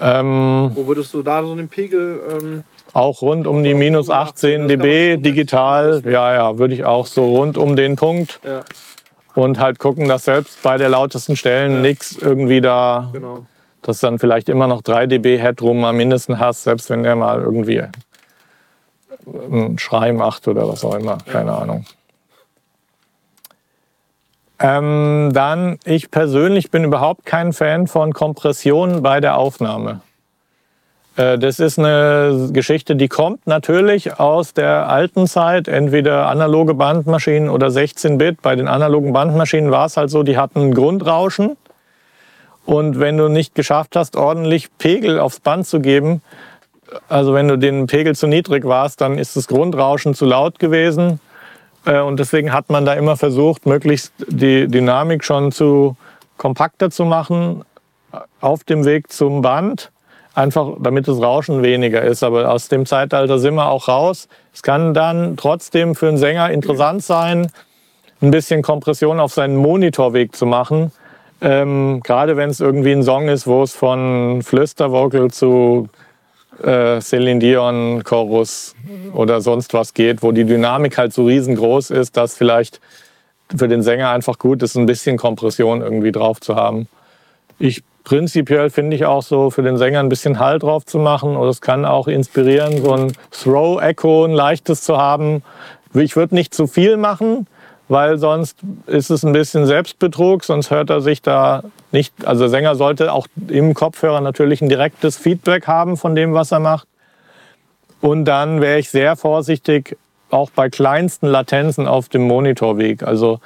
Ähm, 0.00 0.70
Wo 0.74 0.86
würdest 0.86 1.12
du 1.14 1.22
da 1.22 1.42
so 1.42 1.54
den 1.54 1.68
Pegel? 1.68 2.20
Ähm, 2.40 2.64
auch 2.92 3.22
rund 3.22 3.46
um 3.46 3.62
die 3.62 3.74
minus 3.74 4.10
18 4.10 4.66
dB 4.66 5.18
digital. 5.18 6.02
Ja, 6.04 6.34
ja, 6.34 6.58
würde 6.58 6.74
ich 6.74 6.84
auch 6.84 7.06
so 7.06 7.36
rund 7.36 7.56
um 7.56 7.76
den 7.76 7.96
Punkt. 7.96 8.40
Ja. 8.44 8.62
Und 9.34 9.60
halt 9.60 9.78
gucken, 9.78 10.08
dass 10.08 10.24
selbst 10.24 10.62
bei 10.62 10.76
der 10.76 10.88
lautesten 10.88 11.36
Stellen 11.36 11.74
ja. 11.74 11.80
nichts 11.80 12.16
irgendwie 12.16 12.60
da, 12.60 13.10
genau. 13.12 13.46
dass 13.82 14.00
dann 14.00 14.18
vielleicht 14.18 14.48
immer 14.48 14.66
noch 14.66 14.82
3 14.82 15.06
dB 15.06 15.38
Headroom 15.38 15.84
am 15.84 15.96
mindesten 15.96 16.40
hast, 16.40 16.64
selbst 16.64 16.90
wenn 16.90 17.04
der 17.04 17.14
mal 17.14 17.40
irgendwie 17.40 17.82
einen 19.26 19.78
Schrei 19.78 20.12
macht 20.12 20.48
oder 20.48 20.68
was 20.68 20.84
auch 20.84 20.94
immer. 20.94 21.18
Keine 21.26 21.50
ja. 21.50 21.58
Ahnung. 21.58 21.84
Ähm, 24.60 25.30
dann, 25.32 25.78
ich 25.84 26.10
persönlich 26.10 26.70
bin 26.70 26.84
überhaupt 26.84 27.24
kein 27.24 27.54
Fan 27.54 27.86
von 27.86 28.12
Kompression 28.12 29.02
bei 29.02 29.20
der 29.20 29.38
Aufnahme. 29.38 30.02
Äh, 31.16 31.38
das 31.38 31.60
ist 31.60 31.78
eine 31.78 32.50
Geschichte, 32.52 32.94
die 32.94 33.08
kommt 33.08 33.46
natürlich 33.46 34.20
aus 34.20 34.52
der 34.52 34.88
alten 34.88 35.26
Zeit, 35.26 35.66
entweder 35.66 36.26
analoge 36.26 36.74
Bandmaschinen 36.74 37.48
oder 37.48 37.68
16-Bit. 37.68 38.42
Bei 38.42 38.54
den 38.54 38.68
analogen 38.68 39.14
Bandmaschinen 39.14 39.70
war 39.70 39.86
es 39.86 39.96
halt 39.96 40.10
so, 40.10 40.22
die 40.22 40.36
hatten 40.36 40.74
Grundrauschen. 40.74 41.56
Und 42.66 43.00
wenn 43.00 43.16
du 43.16 43.28
nicht 43.28 43.54
geschafft 43.54 43.96
hast, 43.96 44.14
ordentlich 44.14 44.68
Pegel 44.76 45.18
aufs 45.18 45.40
Band 45.40 45.66
zu 45.66 45.80
geben, 45.80 46.22
also 47.08 47.34
wenn 47.34 47.48
du 47.48 47.56
den 47.56 47.86
Pegel 47.86 48.14
zu 48.14 48.26
niedrig 48.26 48.64
warst, 48.64 49.00
dann 49.00 49.16
ist 49.16 49.36
das 49.36 49.48
Grundrauschen 49.48 50.14
zu 50.14 50.26
laut 50.26 50.58
gewesen. 50.58 51.20
Äh, 51.84 52.00
und 52.00 52.18
deswegen 52.18 52.52
hat 52.52 52.70
man 52.70 52.84
da 52.84 52.94
immer 52.94 53.16
versucht, 53.16 53.66
möglichst 53.66 54.12
die 54.26 54.68
Dynamik 54.68 55.24
schon 55.24 55.52
zu 55.52 55.96
kompakter 56.36 56.90
zu 56.90 57.04
machen 57.04 57.64
auf 58.40 58.64
dem 58.64 58.84
Weg 58.84 59.12
zum 59.12 59.42
Band. 59.42 59.90
Einfach 60.34 60.74
damit 60.80 61.08
das 61.08 61.20
Rauschen 61.20 61.62
weniger 61.62 62.02
ist. 62.02 62.22
Aber 62.22 62.50
aus 62.50 62.68
dem 62.68 62.86
Zeitalter 62.86 63.38
sind 63.38 63.54
wir 63.54 63.68
auch 63.68 63.88
raus. 63.88 64.28
Es 64.54 64.62
kann 64.62 64.94
dann 64.94 65.36
trotzdem 65.36 65.94
für 65.94 66.08
einen 66.08 66.18
Sänger 66.18 66.50
interessant 66.50 67.02
sein, 67.02 67.50
ein 68.22 68.30
bisschen 68.30 68.62
Kompression 68.62 69.18
auf 69.18 69.32
seinen 69.32 69.56
Monitorweg 69.56 70.36
zu 70.36 70.46
machen. 70.46 70.92
Ähm, 71.42 72.00
gerade 72.04 72.36
wenn 72.36 72.50
es 72.50 72.60
irgendwie 72.60 72.92
ein 72.92 73.02
Song 73.02 73.28
ist, 73.28 73.46
wo 73.46 73.62
es 73.62 73.74
von 73.74 74.42
Flüstervocal 74.42 75.30
zu 75.30 75.88
äh, 76.62 77.00
Celine 77.00 77.40
Dion 77.40 78.04
Chorus 78.04 78.74
oder 79.12 79.40
sonst 79.40 79.74
was 79.74 79.94
geht, 79.94 80.22
wo 80.22 80.32
die 80.32 80.44
Dynamik 80.44 80.98
halt 80.98 81.12
so 81.12 81.26
riesengroß 81.26 81.90
ist, 81.90 82.16
dass 82.16 82.36
vielleicht 82.36 82.80
für 83.54 83.68
den 83.68 83.82
Sänger 83.82 84.10
einfach 84.10 84.38
gut 84.38 84.62
ist, 84.62 84.76
ein 84.76 84.86
bisschen 84.86 85.16
Kompression 85.16 85.80
irgendwie 85.80 86.12
drauf 86.12 86.40
zu 86.40 86.56
haben. 86.56 86.88
Ich 87.58 87.82
prinzipiell 88.04 88.70
finde 88.70 88.96
ich 88.96 89.04
auch 89.04 89.22
so 89.22 89.50
für 89.50 89.62
den 89.62 89.76
Sänger 89.76 90.00
ein 90.00 90.08
bisschen 90.08 90.38
Hall 90.38 90.58
drauf 90.58 90.86
zu 90.86 90.98
machen 90.98 91.36
oder 91.36 91.50
es 91.50 91.60
kann 91.60 91.84
auch 91.84 92.08
inspirieren, 92.08 92.82
so 92.82 92.92
ein 92.92 93.12
Throw 93.30 93.80
Echo, 93.80 94.24
ein 94.24 94.32
leichtes 94.32 94.82
zu 94.82 94.96
haben. 94.96 95.42
Ich 95.94 96.16
würde 96.16 96.34
nicht 96.34 96.54
zu 96.54 96.66
viel 96.66 96.96
machen, 96.96 97.46
weil 97.90 98.18
sonst 98.18 98.56
ist 98.86 99.10
es 99.10 99.24
ein 99.24 99.32
bisschen 99.32 99.66
Selbstbetrug, 99.66 100.44
sonst 100.44 100.70
hört 100.70 100.90
er 100.90 101.00
sich 101.00 101.22
da 101.22 101.64
nicht. 101.90 102.24
Also 102.24 102.44
der 102.44 102.48
Sänger 102.48 102.76
sollte 102.76 103.12
auch 103.12 103.26
im 103.48 103.74
Kopfhörer 103.74 104.20
natürlich 104.20 104.62
ein 104.62 104.68
direktes 104.68 105.16
Feedback 105.16 105.66
haben 105.66 105.96
von 105.96 106.14
dem, 106.14 106.32
was 106.32 106.52
er 106.52 106.60
macht. 106.60 106.86
Und 108.00 108.26
dann 108.26 108.60
wäre 108.60 108.78
ich 108.78 108.90
sehr 108.90 109.16
vorsichtig, 109.16 109.98
auch 110.30 110.50
bei 110.50 110.70
kleinsten 110.70 111.26
Latenzen 111.26 111.88
auf 111.88 112.08
dem 112.08 112.22
Monitorweg. 112.22 113.02
Also 113.02 113.40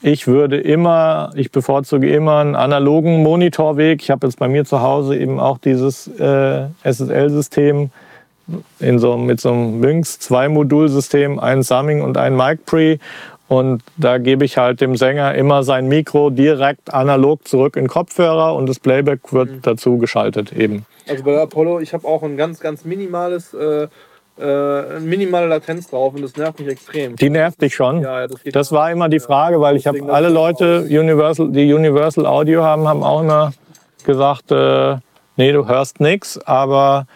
ich 0.00 0.26
würde 0.26 0.56
immer, 0.56 1.30
ich 1.34 1.52
bevorzuge 1.52 2.10
immer 2.10 2.38
einen 2.38 2.56
analogen 2.56 3.22
Monitorweg. 3.22 4.00
Ich 4.00 4.10
habe 4.10 4.26
jetzt 4.26 4.38
bei 4.38 4.48
mir 4.48 4.64
zu 4.64 4.80
Hause 4.80 5.18
eben 5.18 5.38
auch 5.38 5.58
dieses 5.58 6.08
äh, 6.18 6.64
SSL-System 6.82 7.90
in 8.80 8.98
so, 8.98 9.18
mit 9.18 9.38
so 9.38 9.52
einem 9.52 9.82
Lynx 9.82 10.18
zwei 10.18 10.48
Modulsystem, 10.48 11.38
ein 11.38 11.62
Summing 11.62 12.00
und 12.00 12.16
ein 12.16 12.34
Mic 12.34 12.64
Pre. 12.64 12.98
Und 13.52 13.82
da 13.98 14.16
gebe 14.16 14.46
ich 14.46 14.56
halt 14.56 14.80
dem 14.80 14.96
Sänger 14.96 15.34
immer 15.34 15.62
sein 15.62 15.86
Mikro 15.86 16.30
direkt 16.30 16.94
analog 16.94 17.46
zurück 17.46 17.76
in 17.76 17.86
Kopfhörer 17.86 18.54
und 18.54 18.66
das 18.66 18.80
Playback 18.80 19.30
wird 19.30 19.50
mhm. 19.50 19.60
dazu 19.60 19.98
geschaltet 19.98 20.54
eben. 20.54 20.86
Also 21.06 21.22
bei 21.22 21.38
Apollo, 21.38 21.80
ich 21.80 21.92
habe 21.92 22.08
auch 22.08 22.22
ein 22.22 22.38
ganz, 22.38 22.60
ganz 22.60 22.86
minimales, 22.86 23.52
äh, 23.52 23.88
äh, 24.40 25.00
minimale 25.00 25.48
Latenz 25.48 25.90
drauf 25.90 26.14
und 26.14 26.22
das 26.22 26.34
nervt 26.38 26.60
mich 26.60 26.68
extrem. 26.68 27.16
Die 27.16 27.28
nervt 27.28 27.60
dich 27.60 27.74
schon? 27.74 28.00
Ja, 28.00 28.20
ja 28.20 28.26
das, 28.26 28.40
das 28.42 28.72
war 28.72 28.90
immer 28.90 29.10
die 29.10 29.20
Frage, 29.20 29.60
weil 29.60 29.76
ich 29.76 29.86
habe 29.86 30.10
alle 30.10 30.30
Leute, 30.30 30.86
Universal, 30.88 31.50
die 31.50 31.74
Universal 31.74 32.24
Audio 32.24 32.62
haben, 32.62 32.88
haben 32.88 33.02
auch 33.02 33.20
immer 33.20 33.52
gesagt, 34.02 34.50
äh, 34.50 34.96
nee, 35.36 35.52
du 35.52 35.68
hörst 35.68 36.00
nichts, 36.00 36.38
aber 36.46 37.06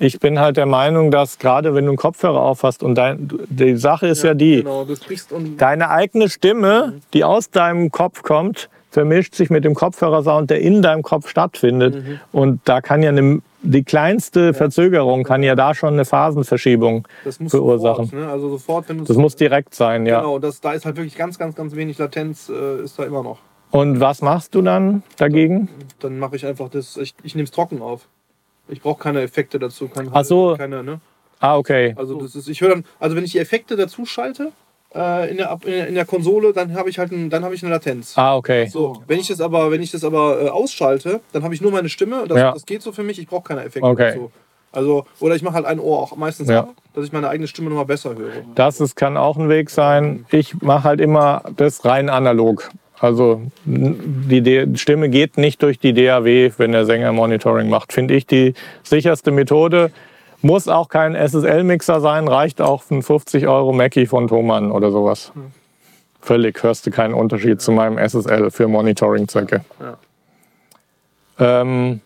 ich 0.00 0.18
bin 0.18 0.40
halt 0.40 0.56
der 0.56 0.66
Meinung, 0.66 1.10
dass 1.10 1.38
gerade 1.38 1.74
wenn 1.74 1.84
du 1.84 1.90
einen 1.90 1.98
Kopfhörer 1.98 2.40
aufhast 2.40 2.82
und 2.82 2.94
dein, 2.94 3.28
die 3.48 3.76
Sache 3.76 4.08
ist 4.08 4.24
ja, 4.24 4.32
die, 4.32 4.62
Genau, 4.62 4.86
deine 5.58 5.90
eigene 5.90 6.30
Stimme, 6.30 6.94
die 7.12 7.22
aus 7.22 7.50
deinem 7.50 7.90
Kopf 7.90 8.22
kommt, 8.22 8.70
vermischt 8.90 9.34
sich 9.34 9.50
mit 9.50 9.64
dem 9.64 9.74
Kopfhörersound, 9.74 10.50
der 10.50 10.60
in 10.62 10.80
deinem 10.80 11.02
Kopf 11.02 11.28
stattfindet. 11.28 11.96
Mhm. 11.96 12.20
Und 12.32 12.60
da 12.64 12.80
kann 12.80 13.02
ja 13.02 13.10
eine, 13.10 13.42
die 13.62 13.84
kleinste 13.84 14.54
Verzögerung 14.54 15.22
kann 15.22 15.42
ja 15.42 15.54
da 15.54 15.74
schon 15.74 15.92
eine 15.92 16.06
Phasenverschiebung 16.06 17.06
das 17.24 17.38
muss 17.38 17.50
verursachen. 17.50 18.06
sofort, 18.06 18.24
ne? 18.24 18.30
Also 18.30 18.48
sofort, 18.48 18.88
wenn 18.88 19.04
Das 19.04 19.16
muss 19.18 19.36
direkt 19.36 19.74
sein, 19.74 20.06
ja. 20.06 20.20
Genau, 20.20 20.38
das, 20.38 20.62
da 20.62 20.72
ist 20.72 20.86
halt 20.86 20.96
wirklich 20.96 21.16
ganz, 21.16 21.38
ganz, 21.38 21.54
ganz 21.54 21.76
wenig 21.76 21.98
Latenz, 21.98 22.48
äh, 22.48 22.82
ist 22.82 22.98
da 22.98 23.04
immer 23.04 23.22
noch. 23.22 23.38
Und 23.70 24.00
was 24.00 24.22
machst 24.22 24.54
du 24.54 24.62
dann 24.62 25.02
dagegen? 25.18 25.68
Dann 26.00 26.18
mache 26.18 26.36
ich 26.36 26.46
einfach 26.46 26.70
das, 26.70 26.96
ich, 26.96 27.14
ich 27.22 27.34
nehme 27.34 27.44
es 27.44 27.50
trocken 27.50 27.82
auf. 27.82 28.08
Ich 28.70 28.80
brauche 28.82 29.02
keine 29.02 29.20
Effekte 29.22 29.58
dazu, 29.58 29.88
kein, 29.88 30.08
Ach 30.12 30.24
so. 30.24 30.54
keine, 30.56 30.82
ne? 30.82 31.00
Ah, 31.40 31.56
okay. 31.56 31.94
Also 31.96 32.20
das 32.20 32.34
ist, 32.34 32.48
ich 32.48 32.60
höre 32.60 32.70
dann, 32.70 32.84
also 32.98 33.16
wenn 33.16 33.24
ich 33.24 33.32
die 33.32 33.38
Effekte 33.38 33.74
dazu 33.76 34.04
schalte 34.04 34.52
äh, 34.94 35.30
in, 35.30 35.38
der, 35.38 35.58
in 35.64 35.94
der- 35.94 36.04
Konsole, 36.04 36.52
dann 36.52 36.74
habe 36.74 36.90
ich 36.90 36.98
halt 36.98 37.12
ein, 37.12 37.30
dann 37.30 37.44
habe 37.44 37.54
ich 37.54 37.62
eine 37.62 37.72
Latenz. 37.72 38.12
Ah, 38.16 38.36
okay. 38.36 38.66
So, 38.66 39.02
wenn 39.06 39.18
ich 39.18 39.28
das 39.28 39.40
aber, 39.40 39.70
wenn 39.70 39.82
ich 39.82 39.90
das 39.90 40.04
aber 40.04 40.42
äh, 40.42 40.48
ausschalte, 40.48 41.20
dann 41.32 41.42
habe 41.42 41.54
ich 41.54 41.60
nur 41.60 41.72
meine 41.72 41.88
Stimme. 41.88 42.24
Das, 42.28 42.38
Ja. 42.38 42.52
das 42.52 42.66
geht 42.66 42.82
so 42.82 42.92
für 42.92 43.02
mich. 43.02 43.18
Ich 43.18 43.26
brauche 43.26 43.42
keine 43.44 43.62
Effekte 43.64 43.88
Okay. 43.88 44.10
dazu. 44.14 44.30
Also, 44.72 45.04
oder 45.18 45.34
ich 45.34 45.42
mache 45.42 45.54
halt 45.54 45.66
ein 45.66 45.80
Ohr 45.80 45.98
auch 46.00 46.14
meistens 46.16 46.48
Ja. 46.48 46.60
ab, 46.60 46.74
dass 46.94 47.04
ich 47.04 47.12
meine 47.12 47.28
eigene 47.28 47.48
Stimme 47.48 47.70
nochmal 47.70 47.86
besser 47.86 48.14
höre. 48.14 48.30
Das 48.54 48.80
ist, 48.80 48.94
kann 48.94 49.16
auch 49.16 49.36
ein 49.36 49.48
Weg 49.48 49.68
sein. 49.70 50.26
Ich 50.30 50.60
mache 50.62 50.84
halt 50.84 51.00
immer 51.00 51.42
das 51.56 51.84
rein 51.84 52.08
analog. 52.08 52.70
Also 53.00 53.40
die 53.64 54.66
Stimme 54.74 55.08
geht 55.08 55.38
nicht 55.38 55.62
durch 55.62 55.78
die 55.78 55.94
DAW, 55.94 56.52
wenn 56.58 56.72
der 56.72 56.84
Sänger 56.84 57.12
Monitoring 57.12 57.70
macht. 57.70 57.92
Finde 57.94 58.14
ich 58.14 58.26
die 58.26 58.54
sicherste 58.82 59.30
Methode. 59.30 59.90
Muss 60.42 60.68
auch 60.68 60.88
kein 60.88 61.14
SSL-Mixer 61.14 62.00
sein, 62.00 62.28
reicht 62.28 62.60
auch 62.60 62.82
ein 62.90 63.02
50 63.02 63.46
Euro 63.46 63.72
Mackie 63.72 64.06
von 64.06 64.28
Thomann 64.28 64.70
oder 64.70 64.90
sowas. 64.90 65.32
Völlig 66.20 66.62
hörst 66.62 66.86
du 66.86 66.90
keinen 66.90 67.14
Unterschied 67.14 67.60
zu 67.60 67.72
meinem 67.72 67.96
SSL 67.98 68.50
für 68.50 68.68
Monitoring-Zwecke. 68.68 69.64
Ja. 69.80 71.60
Ähm, 71.62 72.00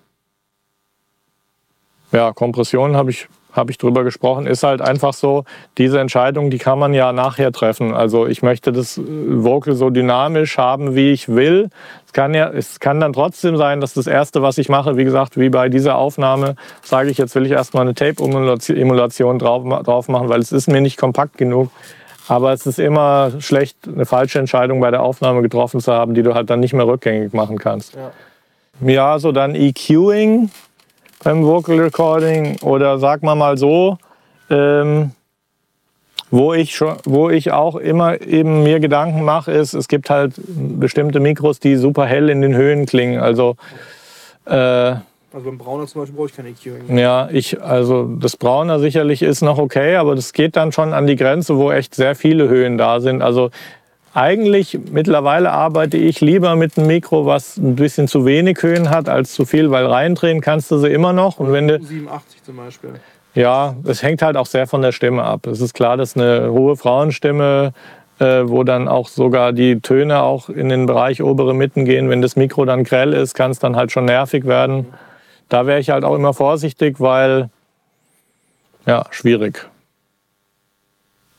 ja, 2.13 2.33
Kompression 2.33 2.97
habe 2.97 3.11
ich, 3.11 3.29
hab 3.55 3.71
ich 3.71 3.79
drüber 3.79 4.05
gesprochen. 4.05 4.47
Ist 4.47 4.63
halt 4.63 4.83
einfach 4.83 5.15
so, 5.15 5.45
diese 5.79 6.01
Entscheidung, 6.01 6.51
die 6.51 6.59
kann 6.59 6.79
man 6.79 6.93
ja 6.93 7.13
nachher 7.13 7.53
treffen. 7.53 7.95
Also 7.95 8.27
ich 8.27 8.43
möchte 8.43 8.73
das 8.73 8.99
äh, 8.99 9.03
Vocal 9.07 9.75
so 9.75 9.91
dynamisch 9.91 10.59
haben, 10.59 10.95
wie 10.95 11.13
ich 11.13 11.29
will. 11.29 11.71
Es 12.07 12.13
kann, 12.13 12.35
ja, 12.35 12.51
es 12.51 12.81
kann 12.81 13.01
dann 13.01 13.13
trotzdem 13.13 13.57
sein, 13.57 13.81
dass 13.81 13.95
das 13.95 14.07
Erste, 14.07 14.43
was 14.43 14.59
ich 14.59 14.69
mache, 14.69 14.97
wie 14.97 15.05
gesagt, 15.05 15.39
wie 15.39 15.49
bei 15.49 15.69
dieser 15.69 15.97
Aufnahme, 15.97 16.57
sage 16.83 17.11
ich, 17.11 17.19
jetzt 17.19 17.35
will 17.35 17.47
ich 17.47 17.53
erstmal 17.53 17.83
eine 17.83 17.95
Tape-Emulation 17.95 19.39
drauf, 19.39 19.83
drauf 19.85 20.09
machen, 20.09 20.29
weil 20.29 20.41
es 20.41 20.53
ist 20.53 20.69
mir 20.69 20.81
nicht 20.81 20.99
kompakt 20.99 21.39
genug. 21.39 21.71
Aber 22.27 22.53
es 22.53 22.67
ist 22.67 22.79
immer 22.79 23.33
schlecht, 23.41 23.77
eine 23.87 24.07
falsche 24.07 24.39
Entscheidung 24.39 24.81
bei 24.81 24.91
der 24.91 25.03
Aufnahme 25.03 25.43
getroffen 25.43 25.81
zu 25.81 25.93
haben, 25.93 26.15
die 26.15 26.23
du 26.23 26.35
halt 26.35 26.49
dann 26.49 26.61
nicht 26.61 26.73
mehr 26.73 26.87
rückgängig 26.87 27.35
machen 27.35 27.59
kannst. 27.59 27.95
Ja. 27.95 28.11
Ja, 28.81 29.19
so 29.19 29.31
dann 29.31 29.55
EQing 29.55 30.51
beim 31.25 31.45
Vocal 31.45 31.81
Recording 31.81 32.59
oder 32.63 32.99
sag 32.99 33.23
mal 33.23 33.35
mal 33.35 33.57
so, 33.59 33.99
ähm, 34.51 35.11
wo 36.31 36.53
ich 36.53 36.75
schon, 36.75 36.97
wo 37.05 37.31
ich 37.31 37.53
auch 37.53 37.77
immer 37.77 38.21
eben 38.21 38.63
mir 38.63 38.81
Gedanken 38.81 39.25
mache, 39.25 39.53
ist, 39.53 39.75
es 39.75 39.89
gibt 39.89 40.11
halt 40.11 40.35
bestimmte 40.47 41.21
Mikros, 41.21 41.61
die 41.61 41.77
super 41.77 42.07
hell 42.07 42.29
in 42.29 42.43
den 42.43 42.55
Höhen 42.55 42.87
klingen. 42.87 43.21
Also 43.21 43.57
äh, 44.47 44.53
Also 44.53 45.01
beim 45.45 45.59
Brauner 45.59 45.87
zum 45.87 46.03
Beispiel 46.03 46.17
brauche 46.17 46.29
ich 46.29 46.37
keine 46.37 46.51
EQing. 46.51 46.99
ja, 46.99 47.29
ich, 47.33 47.61
also 47.63 48.05
das 48.05 48.37
Brauner 48.37 48.79
sicherlich 48.79 49.23
ist 49.23 49.43
noch 49.43 49.59
okay, 49.59 49.97
aber 49.97 50.15
das 50.15 50.33
geht 50.33 50.57
dann 50.57 50.73
schon 50.73 50.93
an 50.93 51.07
die 51.07 51.17
Grenze, 51.17 51.57
wo 51.57 51.71
echt 51.71 51.95
sehr 51.95 52.15
viele 52.15 52.49
Höhen 52.49 52.79
da 52.79 53.01
sind. 53.01 53.23
Also 53.23 53.51
eigentlich 54.15 54.79
mittlerweile 54.93 55.51
arbeite 55.51 55.97
ich 55.97 56.21
lieber 56.21 56.55
mit 56.55 56.79
einem 56.79 56.87
Mikro, 56.87 57.27
was 57.27 57.57
ein 57.57 57.75
bisschen 57.75 58.07
zu 58.07 58.25
wenig 58.25 58.63
Höhen 58.63 58.89
hat 58.89 59.09
als 59.09 59.35
zu 59.35 59.45
viel, 59.45 59.71
weil 59.71 59.87
reindrehen 59.87 60.41
kannst 60.41 60.71
du 60.71 60.79
sie 60.79 60.89
immer 60.89 61.13
noch. 61.13 61.41
Und 61.41 61.53
wenn 61.53 61.67
du, 61.67 61.83
87 61.83 62.43
zum 62.45 62.57
Beispiel. 62.57 62.91
ja, 63.35 63.75
es 63.85 64.03
hängt 64.03 64.23
halt 64.23 64.37
auch 64.37 64.47
sehr 64.47 64.69
von 64.69 64.83
der 64.83 64.93
Stimme 64.93 65.25
ab. 65.25 65.47
Es 65.49 65.61
ist 65.61 65.75
klar, 65.75 65.97
dass 65.97 66.17
eine 66.17 66.51
hohe 66.53 66.77
Frauenstimme, 66.77 67.73
äh, 68.21 68.43
wo 68.45 68.63
dann 68.63 68.87
auch 68.87 69.09
sogar 69.09 69.53
die 69.53 69.81
Töne 69.81 70.23
auch 70.23 70.49
in 70.49 70.69
den 70.69 70.87
Bereich 70.87 71.21
obere 71.21 71.53
Mitten 71.53 71.85
gehen, 71.85 72.09
wenn 72.09 72.23
das 72.23 72.37
Mikro 72.37 72.65
dann 72.65 72.85
grell 72.85 73.13
ist, 73.13 73.35
kann 73.35 73.51
es 73.51 73.59
dann 73.59 73.75
halt 73.75 73.91
schon 73.91 74.05
nervig 74.05 74.47
werden. 74.47 74.87
Da 75.49 75.67
wäre 75.67 75.81
ich 75.81 75.91
halt 75.91 76.05
auch 76.05 76.15
immer 76.15 76.33
vorsichtig, 76.33 77.01
weil 77.01 77.51
ja, 78.87 79.07
schwierig. 79.11 79.69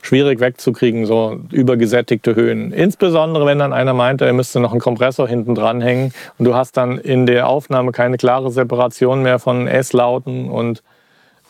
Schwierig 0.05 0.39
wegzukriegen, 0.39 1.05
so 1.05 1.39
übergesättigte 1.51 2.35
Höhen. 2.35 2.71
Insbesondere, 2.71 3.45
wenn 3.45 3.59
dann 3.59 3.73
einer 3.73 3.93
meinte, 3.93 4.25
er 4.25 4.33
müsste 4.33 4.59
noch 4.59 4.71
einen 4.71 4.81
Kompressor 4.81 5.27
hinten 5.27 5.55
dranhängen 5.55 6.13
und 6.37 6.45
du 6.45 6.53
hast 6.53 6.77
dann 6.77 6.97
in 6.99 7.25
der 7.25 7.47
Aufnahme 7.47 7.91
keine 7.91 8.17
klare 8.17 8.51
Separation 8.51 9.23
mehr 9.23 9.39
von 9.39 9.67
S-Lauten 9.67 10.49
und 10.49 10.83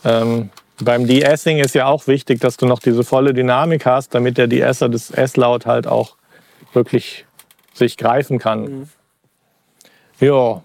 ähm, 0.03 0.49
beim 0.81 1.07
De-Essing 1.07 1.57
ist 1.57 1.75
ja 1.75 1.87
auch 1.87 2.07
wichtig, 2.07 2.39
dass 2.39 2.57
du 2.57 2.65
noch 2.65 2.79
diese 2.79 3.03
volle 3.03 3.33
Dynamik 3.33 3.85
hast, 3.85 4.13
damit 4.13 4.37
der 4.37 4.47
De-Esser 4.47 4.89
das 4.89 5.11
S-Laut 5.11 5.65
halt 5.65 5.87
auch 5.87 6.15
wirklich 6.73 7.25
sich 7.73 7.97
greifen 7.97 8.39
kann. 8.39 8.89
Ja, 10.19 10.61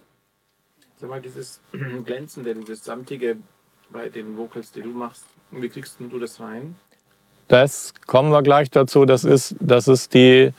Sag 1.00 1.08
mal, 1.08 1.20
dieses 1.22 1.60
Glänzende, 2.04 2.54
dieses 2.54 2.84
Samtige 2.84 3.38
bei 3.88 4.10
den 4.10 4.36
Vocals, 4.36 4.70
die 4.70 4.82
du 4.82 4.90
machst, 4.90 5.24
wie 5.50 5.68
kriegst 5.70 5.96
du 5.98 6.18
das 6.18 6.38
rein? 6.40 6.76
Das 7.50 7.94
kommen 8.06 8.30
wir 8.30 8.42
gleich 8.44 8.70
dazu. 8.70 9.04
Das 9.04 9.24
ist, 9.24 9.56
das 9.58 9.88
ist, 9.88 10.14
die, 10.14 10.52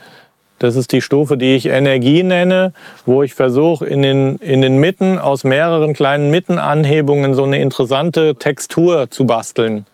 das 0.58 0.76
ist 0.76 0.92
die 0.92 1.00
Stufe, 1.00 1.38
die 1.38 1.54
ich 1.56 1.64
Energie 1.64 2.22
nenne, 2.22 2.74
wo 3.06 3.22
ich 3.22 3.32
versuche, 3.32 3.86
in 3.86 4.02
den, 4.02 4.36
in 4.36 4.60
den 4.60 4.76
Mitten 4.76 5.18
aus 5.18 5.42
mehreren 5.42 5.94
kleinen 5.94 6.30
Mittenanhebungen 6.30 7.32
so 7.32 7.44
eine 7.44 7.62
interessante 7.62 8.34
Textur 8.34 9.10
zu 9.10 9.24
basteln. 9.24 9.86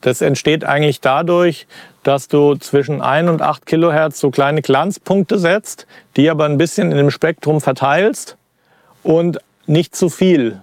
Das 0.00 0.20
entsteht 0.20 0.62
eigentlich 0.62 1.00
dadurch, 1.00 1.66
dass 2.04 2.28
du 2.28 2.54
zwischen 2.54 3.02
1 3.02 3.28
und 3.28 3.42
8 3.42 3.66
Kilohertz 3.66 4.20
so 4.20 4.30
kleine 4.30 4.62
Glanzpunkte 4.62 5.40
setzt, 5.40 5.88
die 6.16 6.30
aber 6.30 6.44
ein 6.44 6.56
bisschen 6.56 6.92
in 6.92 6.98
dem 6.98 7.10
Spektrum 7.10 7.60
verteilst 7.60 8.36
und 9.02 9.38
nicht 9.66 9.96
zu 9.96 10.08
viel. 10.08 10.60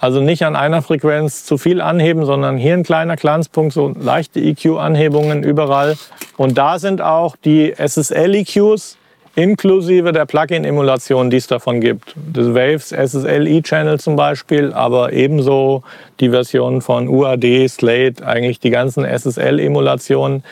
Also 0.00 0.20
nicht 0.20 0.44
an 0.44 0.54
einer 0.54 0.82
Frequenz 0.82 1.44
zu 1.44 1.58
viel 1.58 1.80
anheben, 1.80 2.24
sondern 2.24 2.56
hier 2.56 2.74
ein 2.74 2.84
kleiner 2.84 3.16
Glanzpunkt, 3.16 3.72
so 3.72 3.92
leichte 4.00 4.38
EQ-Anhebungen 4.38 5.42
überall. 5.42 5.96
Und 6.36 6.56
da 6.56 6.78
sind 6.78 7.02
auch 7.02 7.34
die 7.36 7.72
SSL-EQs 7.76 8.96
inklusive 9.34 10.12
der 10.12 10.26
Plugin-Emulation, 10.26 11.30
die 11.30 11.36
es 11.36 11.46
davon 11.46 11.80
gibt. 11.80 12.14
Das 12.32 12.54
Waves 12.54 12.90
SSL-E-Channel 12.90 14.00
zum 14.00 14.16
Beispiel, 14.16 14.72
aber 14.72 15.12
ebenso 15.12 15.82
die 16.18 16.30
Version 16.30 16.80
von 16.82 17.08
UAD, 17.08 17.68
Slate, 17.68 18.26
eigentlich 18.26 18.58
die 18.58 18.70
ganzen 18.70 19.04
SSL-Emulationen. 19.04 20.42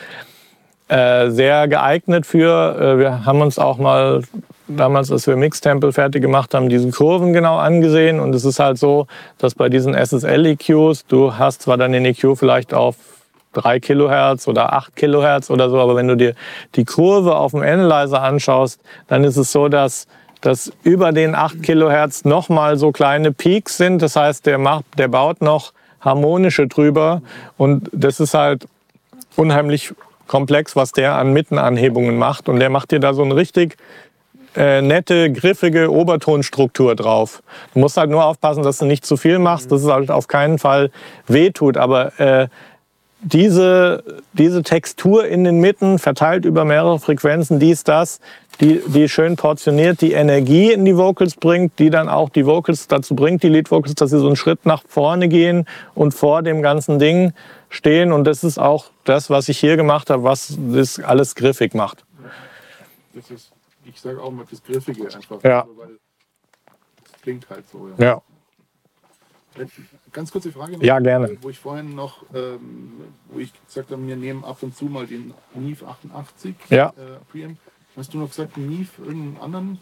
Äh, 0.87 1.31
sehr 1.31 1.67
geeignet 1.67 2.25
für, 2.25 2.79
äh, 2.79 2.97
wir 2.97 3.25
haben 3.25 3.41
uns 3.41 3.59
auch 3.59 3.77
mal 3.77 4.21
damals, 4.67 5.11
als 5.11 5.27
wir 5.27 5.35
Mixtemple 5.35 5.91
fertig 5.93 6.21
gemacht 6.21 6.53
haben, 6.53 6.69
diese 6.69 6.89
Kurven 6.91 7.33
genau 7.33 7.57
angesehen. 7.57 8.19
Und 8.19 8.33
es 8.35 8.45
ist 8.45 8.59
halt 8.59 8.77
so, 8.77 9.07
dass 9.37 9.55
bei 9.55 9.69
diesen 9.69 9.93
SSL-EQs, 9.93 11.05
du 11.07 11.37
hast 11.37 11.61
zwar 11.61 11.77
dann 11.77 11.91
den 11.91 12.05
EQ 12.05 12.37
vielleicht 12.37 12.73
auf 12.73 12.95
3 13.53 13.79
Kilohertz 13.79 14.47
oder 14.47 14.73
8 14.73 14.95
Kilohertz 14.95 15.49
oder 15.49 15.69
so, 15.69 15.79
aber 15.79 15.95
wenn 15.95 16.07
du 16.07 16.15
dir 16.15 16.33
die 16.75 16.85
Kurve 16.85 17.35
auf 17.35 17.51
dem 17.51 17.61
Analyzer 17.61 18.21
anschaust, 18.21 18.79
dann 19.07 19.23
ist 19.23 19.37
es 19.37 19.51
so, 19.51 19.67
dass, 19.67 20.07
dass 20.41 20.71
über 20.83 21.11
den 21.11 21.33
8 21.33 21.63
Kilohertz 21.63 22.25
nochmal 22.25 22.77
so 22.77 22.91
kleine 22.91 23.31
Peaks 23.31 23.77
sind. 23.77 24.01
Das 24.01 24.15
heißt, 24.15 24.45
der, 24.45 24.57
macht, 24.57 24.85
der 24.97 25.07
baut 25.07 25.41
noch 25.41 25.73
harmonische 26.01 26.67
drüber. 26.67 27.21
Und 27.57 27.89
das 27.93 28.19
ist 28.19 28.33
halt 28.33 28.67
unheimlich 29.35 29.93
komplex, 30.27 30.75
was 30.75 30.91
der 30.91 31.15
an 31.15 31.33
Mittenanhebungen 31.33 32.17
macht. 32.17 32.49
Und 32.49 32.59
der 32.59 32.69
macht 32.69 32.91
dir 32.91 32.99
da 32.99 33.13
so 33.13 33.23
ein 33.23 33.31
richtig 33.31 33.77
äh, 34.57 34.81
nette, 34.81 35.31
griffige 35.31 35.91
Obertonstruktur 35.91 36.95
drauf. 36.95 37.43
Du 37.73 37.79
musst 37.79 37.97
halt 37.97 38.09
nur 38.09 38.25
aufpassen, 38.25 38.63
dass 38.63 38.79
du 38.79 38.85
nicht 38.85 39.05
zu 39.05 39.15
viel 39.15 39.39
machst, 39.39 39.71
dass 39.71 39.83
es 39.83 39.89
halt 39.89 40.09
auf 40.09 40.27
keinen 40.27 40.57
Fall 40.57 40.91
wehtut. 41.27 41.77
Aber 41.77 42.19
äh, 42.19 42.47
diese, 43.21 44.03
diese 44.33 44.63
Textur 44.63 45.27
in 45.27 45.43
den 45.43 45.59
Mitten, 45.59 45.99
verteilt 45.99 46.45
über 46.45 46.65
mehrere 46.65 46.99
Frequenzen, 46.99 47.59
dies, 47.59 47.83
das, 47.83 48.19
die, 48.59 48.81
die 48.87 49.09
schön 49.09 49.35
portioniert, 49.35 50.01
die 50.01 50.13
Energie 50.13 50.71
in 50.71 50.85
die 50.85 50.97
Vocals 50.97 51.35
bringt, 51.35 51.77
die 51.79 51.89
dann 51.89 52.09
auch 52.09 52.29
die 52.29 52.45
Vocals 52.45 52.87
dazu 52.87 53.15
bringt, 53.15 53.43
die 53.43 53.49
Lead 53.49 53.69
Vocals, 53.71 53.95
dass 53.95 54.09
sie 54.09 54.19
so 54.19 54.27
einen 54.27 54.35
Schritt 54.35 54.65
nach 54.65 54.83
vorne 54.87 55.27
gehen 55.27 55.65
und 55.93 56.13
vor 56.13 56.41
dem 56.41 56.61
ganzen 56.61 56.99
Ding 56.99 57.33
stehen. 57.69 58.11
Und 58.11 58.25
das 58.25 58.43
ist 58.43 58.57
auch 58.57 58.85
das, 59.03 59.29
was 59.29 59.49
ich 59.49 59.59
hier 59.59 59.77
gemacht 59.77 60.09
habe, 60.09 60.23
was 60.23 60.55
das 60.57 60.99
alles 60.99 61.35
griffig 61.35 61.73
macht. 61.73 62.03
Das 63.13 63.29
ist, 63.31 63.51
ich 63.87 63.99
sage 63.99 64.21
auch 64.21 64.31
mal 64.31 64.45
das 64.49 64.63
Griffige 64.63 65.05
einfach. 65.05 65.43
Ja. 65.43 65.65
Weil 65.75 65.97
es 67.05 67.21
klingt 67.21 67.49
halt 67.49 67.67
so. 67.69 67.89
Ja. 67.97 68.05
Ja. 68.05 68.21
Ganz 70.11 70.31
kurze 70.31 70.51
Frage. 70.51 70.73
noch, 70.73 70.83
Ja, 70.83 70.99
gerne. 70.99 71.35
Wo 71.41 71.49
ich 71.49 71.59
vorhin 71.59 71.95
noch, 71.95 72.23
ähm, 72.33 72.93
wo 73.29 73.39
ich 73.39 73.51
gesagt 73.65 73.91
habe, 73.91 74.05
wir 74.05 74.15
nehmen 74.15 74.43
ab 74.43 74.61
und 74.61 74.75
zu 74.75 74.85
mal 74.85 75.07
den 75.07 75.33
Neve 75.55 75.87
88 75.87 76.55
Ja. 76.69 76.89
äh, 76.89 77.17
Preamp. 77.31 77.57
Hast 77.95 78.13
du 78.13 78.19
noch 78.19 78.29
gesagt, 78.29 78.57
Neve, 78.57 78.87
irgendeinen 78.99 79.37
anderen? 79.41 79.79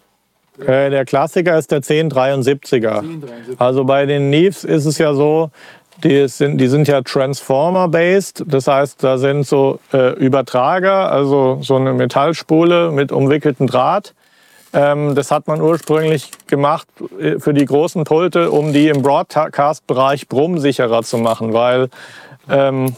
Äh, 0.58 0.90
der 0.90 1.04
Klassiker 1.04 1.58
ist 1.58 1.72
der 1.72 1.82
1073er. 1.82 3.00
1073. 3.00 3.60
Also 3.60 3.84
bei 3.84 4.06
den 4.06 4.30
Neves 4.30 4.64
ist 4.64 4.86
es 4.86 4.98
ja 4.98 5.14
so, 5.14 5.52
die 6.04 6.28
sind, 6.28 6.58
die 6.60 6.68
sind 6.68 6.88
ja 6.88 7.02
Transformer-based. 7.02 8.44
Das 8.48 8.68
heißt, 8.68 9.04
da 9.04 9.18
sind 9.18 9.46
so 9.48 9.80
äh, 9.94 10.14
Übertrager, 10.14 11.12
also 11.12 11.60
so 11.62 11.76
eine 11.76 11.94
Metallspule 11.94 12.92
mit 12.92 13.12
umwickeltem 13.12 13.68
Draht. 13.68 14.14
Ähm, 14.74 15.16
das 15.16 15.32
hat 15.32 15.48
man 15.48 15.62
ursprünglich 15.62 16.32
gemacht 16.48 16.88
äh, 17.20 17.40
für 17.40 17.54
die 17.54 17.66
großen 17.66 18.04
Pulte, 18.04 18.52
um 18.52 18.74
die 18.74 18.90
im 18.90 19.02
Broadcast-Bereich 19.02 20.28
brummsicherer 20.28 21.04
zu 21.04 21.18
machen, 21.18 21.54
weil 21.54 21.90
ähm, 22.50 22.96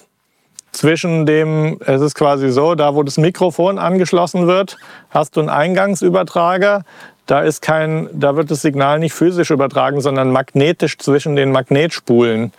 zwischen 0.72 1.25
dem, 1.25 1.80
es 1.86 2.01
ist 2.01 2.16
quasi 2.16 2.50
so, 2.50 2.75
da 2.75 2.96
wo 2.96 3.04
das 3.04 3.18
Mikrofon 3.18 3.77
angeschlossen 3.77 4.48
wird, 4.48 4.77
hast 5.10 5.36
du 5.36 5.39
einen 5.42 5.50
Eingangsübertrager. 5.50 6.84
Da 7.25 7.42
ist 7.42 7.62
kein, 7.62 8.10
da 8.13 8.36
wird 8.36 8.51
das 8.51 8.62
Signal 8.62 9.00
nicht 9.00 9.13
physisch 9.13 9.51
übertragen, 9.51 10.01
sondern 10.01 10.32
magnetisch 10.32 10.98
zwischen 10.98 11.36
den 11.36 11.51
Magnetspulen. 11.51 12.54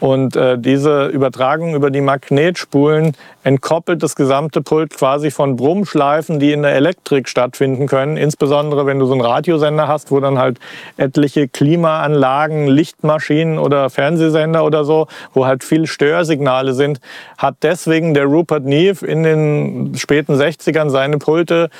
Und 0.00 0.34
äh, 0.34 0.58
diese 0.58 1.06
Übertragung 1.06 1.76
über 1.76 1.90
die 1.90 2.00
Magnetspulen 2.00 3.16
entkoppelt 3.44 4.02
das 4.02 4.16
gesamte 4.16 4.60
Pult 4.60 4.94
quasi 4.94 5.30
von 5.30 5.54
Brummschleifen, 5.54 6.40
die 6.40 6.52
in 6.52 6.62
der 6.62 6.74
Elektrik 6.74 7.28
stattfinden 7.28 7.86
können. 7.86 8.16
Insbesondere 8.16 8.84
wenn 8.84 8.98
du 8.98 9.06
so 9.06 9.12
einen 9.12 9.20
Radiosender 9.20 9.86
hast, 9.86 10.10
wo 10.10 10.18
dann 10.18 10.38
halt 10.38 10.58
etliche 10.96 11.46
Klimaanlagen, 11.46 12.66
Lichtmaschinen 12.66 13.58
oder 13.58 13.90
Fernsehsender 13.90 14.64
oder 14.64 14.84
so, 14.84 15.06
wo 15.34 15.46
halt 15.46 15.62
viel 15.62 15.86
Störsignale 15.86 16.72
sind, 16.74 17.00
hat 17.38 17.56
deswegen 17.62 18.12
der 18.12 18.24
Rupert 18.24 18.64
Neve 18.64 19.06
in 19.06 19.22
den 19.22 19.94
späten 19.96 20.34
60ern 20.34 20.90
seine 20.90 21.18
Pulte 21.18 21.70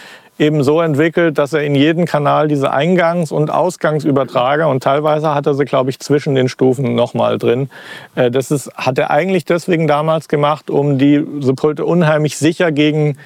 eben 0.43 0.65
so 0.65 0.81
entwickelt, 0.81 1.39
dass 1.39 1.53
er 1.53 1.63
in 1.63 1.75
jeden 1.75 2.05
Kanal 2.05 2.49
diese 2.49 2.73
Eingangs- 2.73 3.33
und 3.33 3.51
Ausgangsübertrager 3.51 4.69
und 4.69 4.83
teilweise 4.83 5.35
hat 5.35 5.47
er 5.47 5.55
sie, 5.55 5.65
glaube 5.65 5.91
ich, 5.91 6.01
zwischen 6.01 6.35
den 6.35 6.49
Stufen 6.49 6.95
nochmal 6.95 7.39
drin. 7.39 7.71
Äh, 8.17 8.31
Das 8.31 8.51
ist, 8.51 8.71
hat 8.75 8.99
er 8.99 9.11
eigentlich 9.11 9.45
deswegen 9.45 9.87
damals 9.87 10.29
gemacht, 10.29 10.69
um 10.69 10.99
die 10.99 11.25
so 11.41 11.55
Pulte 11.55 11.85
unheimlich 11.85 12.37
sicher 12.37 12.73
gegen 12.73 13.17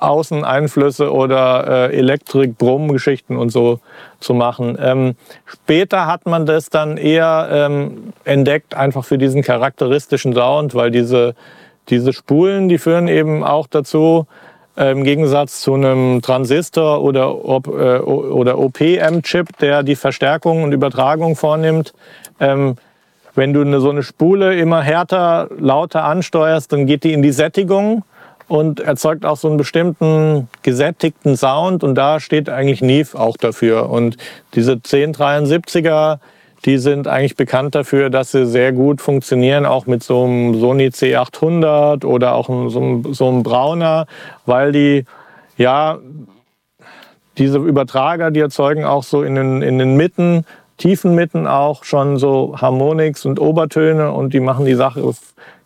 Außeneinflüsse 0.00 1.12
oder 1.12 1.90
äh, 1.90 1.96
Elektrik, 1.96 2.58
Brummgeschichten 2.58 3.36
und 3.36 3.50
so 3.50 3.78
zu 4.18 4.34
machen. 4.34 4.76
Ähm, 4.80 5.14
später 5.44 6.06
hat 6.06 6.26
man 6.26 6.46
das 6.46 6.70
dann 6.70 6.96
eher 6.96 7.48
ähm, 7.52 8.12
entdeckt, 8.24 8.74
einfach 8.74 9.04
für 9.04 9.18
diesen 9.18 9.42
charakteristischen 9.42 10.34
Sound, 10.34 10.74
weil 10.74 10.90
diese, 10.90 11.36
diese 11.88 12.12
Spulen, 12.12 12.68
die 12.68 12.78
führen 12.78 13.06
eben 13.06 13.44
auch 13.44 13.68
dazu, 13.68 14.26
im 14.76 15.04
Gegensatz 15.04 15.60
zu 15.60 15.74
einem 15.74 16.20
Transistor 16.22 17.02
oder, 17.02 17.28
äh, 17.28 18.00
oder 18.00 18.58
OPM-Chip, 18.58 19.56
der 19.58 19.82
die 19.82 19.96
Verstärkung 19.96 20.62
und 20.62 20.72
Übertragung 20.72 21.34
vornimmt, 21.34 21.94
ähm, 22.40 22.76
wenn 23.34 23.52
du 23.52 23.80
so 23.80 23.90
eine 23.90 24.02
Spule 24.02 24.56
immer 24.56 24.82
härter, 24.82 25.48
lauter 25.58 26.04
ansteuerst, 26.04 26.72
dann 26.72 26.86
geht 26.86 27.04
die 27.04 27.12
in 27.12 27.22
die 27.22 27.32
Sättigung 27.32 28.02
und 28.48 28.80
erzeugt 28.80 29.26
auch 29.26 29.36
so 29.36 29.48
einen 29.48 29.56
bestimmten 29.56 30.48
gesättigten 30.62 31.36
Sound 31.36 31.84
und 31.84 31.94
da 31.96 32.20
steht 32.20 32.48
eigentlich 32.48 32.80
Neve 32.80 33.18
auch 33.18 33.36
dafür. 33.36 33.90
Und 33.90 34.16
diese 34.54 34.72
1073er, 34.72 36.18
die 36.64 36.78
sind 36.78 37.06
eigentlich 37.06 37.36
bekannt 37.36 37.74
dafür, 37.74 38.10
dass 38.10 38.32
sie 38.32 38.46
sehr 38.46 38.72
gut 38.72 39.00
funktionieren, 39.00 39.66
auch 39.66 39.86
mit 39.86 40.02
so 40.02 40.24
einem 40.24 40.58
Sony 40.58 40.86
C800 40.86 42.04
oder 42.04 42.34
auch 42.34 42.46
so 42.46 42.80
einem, 42.80 43.14
so 43.14 43.28
einem 43.28 43.42
Brauner, 43.42 44.06
weil 44.46 44.72
die 44.72 45.04
ja 45.56 45.98
diese 47.38 47.58
Übertrager, 47.58 48.30
die 48.30 48.40
erzeugen 48.40 48.84
auch 48.84 49.02
so 49.02 49.22
in 49.22 49.34
den, 49.34 49.62
in 49.62 49.78
den 49.78 49.96
Mitten, 49.96 50.44
tiefen 50.78 51.14
Mitten 51.14 51.46
auch 51.46 51.84
schon 51.84 52.18
so 52.18 52.56
Harmonics 52.58 53.24
und 53.26 53.40
Obertöne 53.40 54.12
und 54.12 54.34
die 54.34 54.40
machen 54.40 54.64
die 54.64 54.74
Sache, 54.74 55.02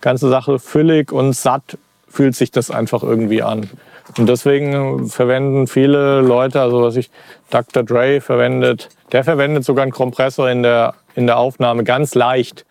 ganze 0.00 0.28
Sache 0.28 0.58
füllig 0.58 1.12
und 1.12 1.34
satt 1.34 1.78
fühlt 2.08 2.34
sich 2.34 2.50
das 2.50 2.70
einfach 2.70 3.02
irgendwie 3.02 3.42
an. 3.42 3.70
Und 4.18 4.28
deswegen 4.28 5.08
verwenden 5.08 5.66
viele 5.66 6.20
Leute, 6.20 6.60
also 6.60 6.82
was 6.82 6.96
ich, 6.96 7.10
Dr. 7.50 7.82
Dre 7.82 8.20
verwendet, 8.20 8.88
der 9.12 9.24
verwendet 9.24 9.64
sogar 9.64 9.82
einen 9.82 9.92
Kompressor 9.92 10.50
in 10.50 10.62
der, 10.62 10.94
in 11.14 11.26
der 11.26 11.38
Aufnahme 11.38 11.84
ganz 11.84 12.14
leicht, 12.14 12.64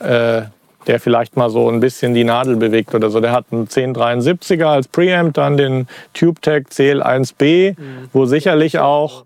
äh, 0.00 0.42
der 0.86 1.00
vielleicht 1.00 1.36
mal 1.36 1.50
so 1.50 1.68
ein 1.68 1.80
bisschen 1.80 2.14
die 2.14 2.24
Nadel 2.24 2.56
bewegt 2.56 2.94
oder 2.94 3.10
so. 3.10 3.20
Der 3.20 3.32
hat 3.32 3.46
einen 3.52 3.68
1073er 3.68 4.64
als 4.64 4.88
Preamp, 4.88 5.34
dann 5.34 5.56
den 5.56 5.86
TubeTech 6.14 6.66
CL1B, 6.68 7.76
wo 8.12 8.26
sicherlich 8.26 8.80
auch 8.80 9.24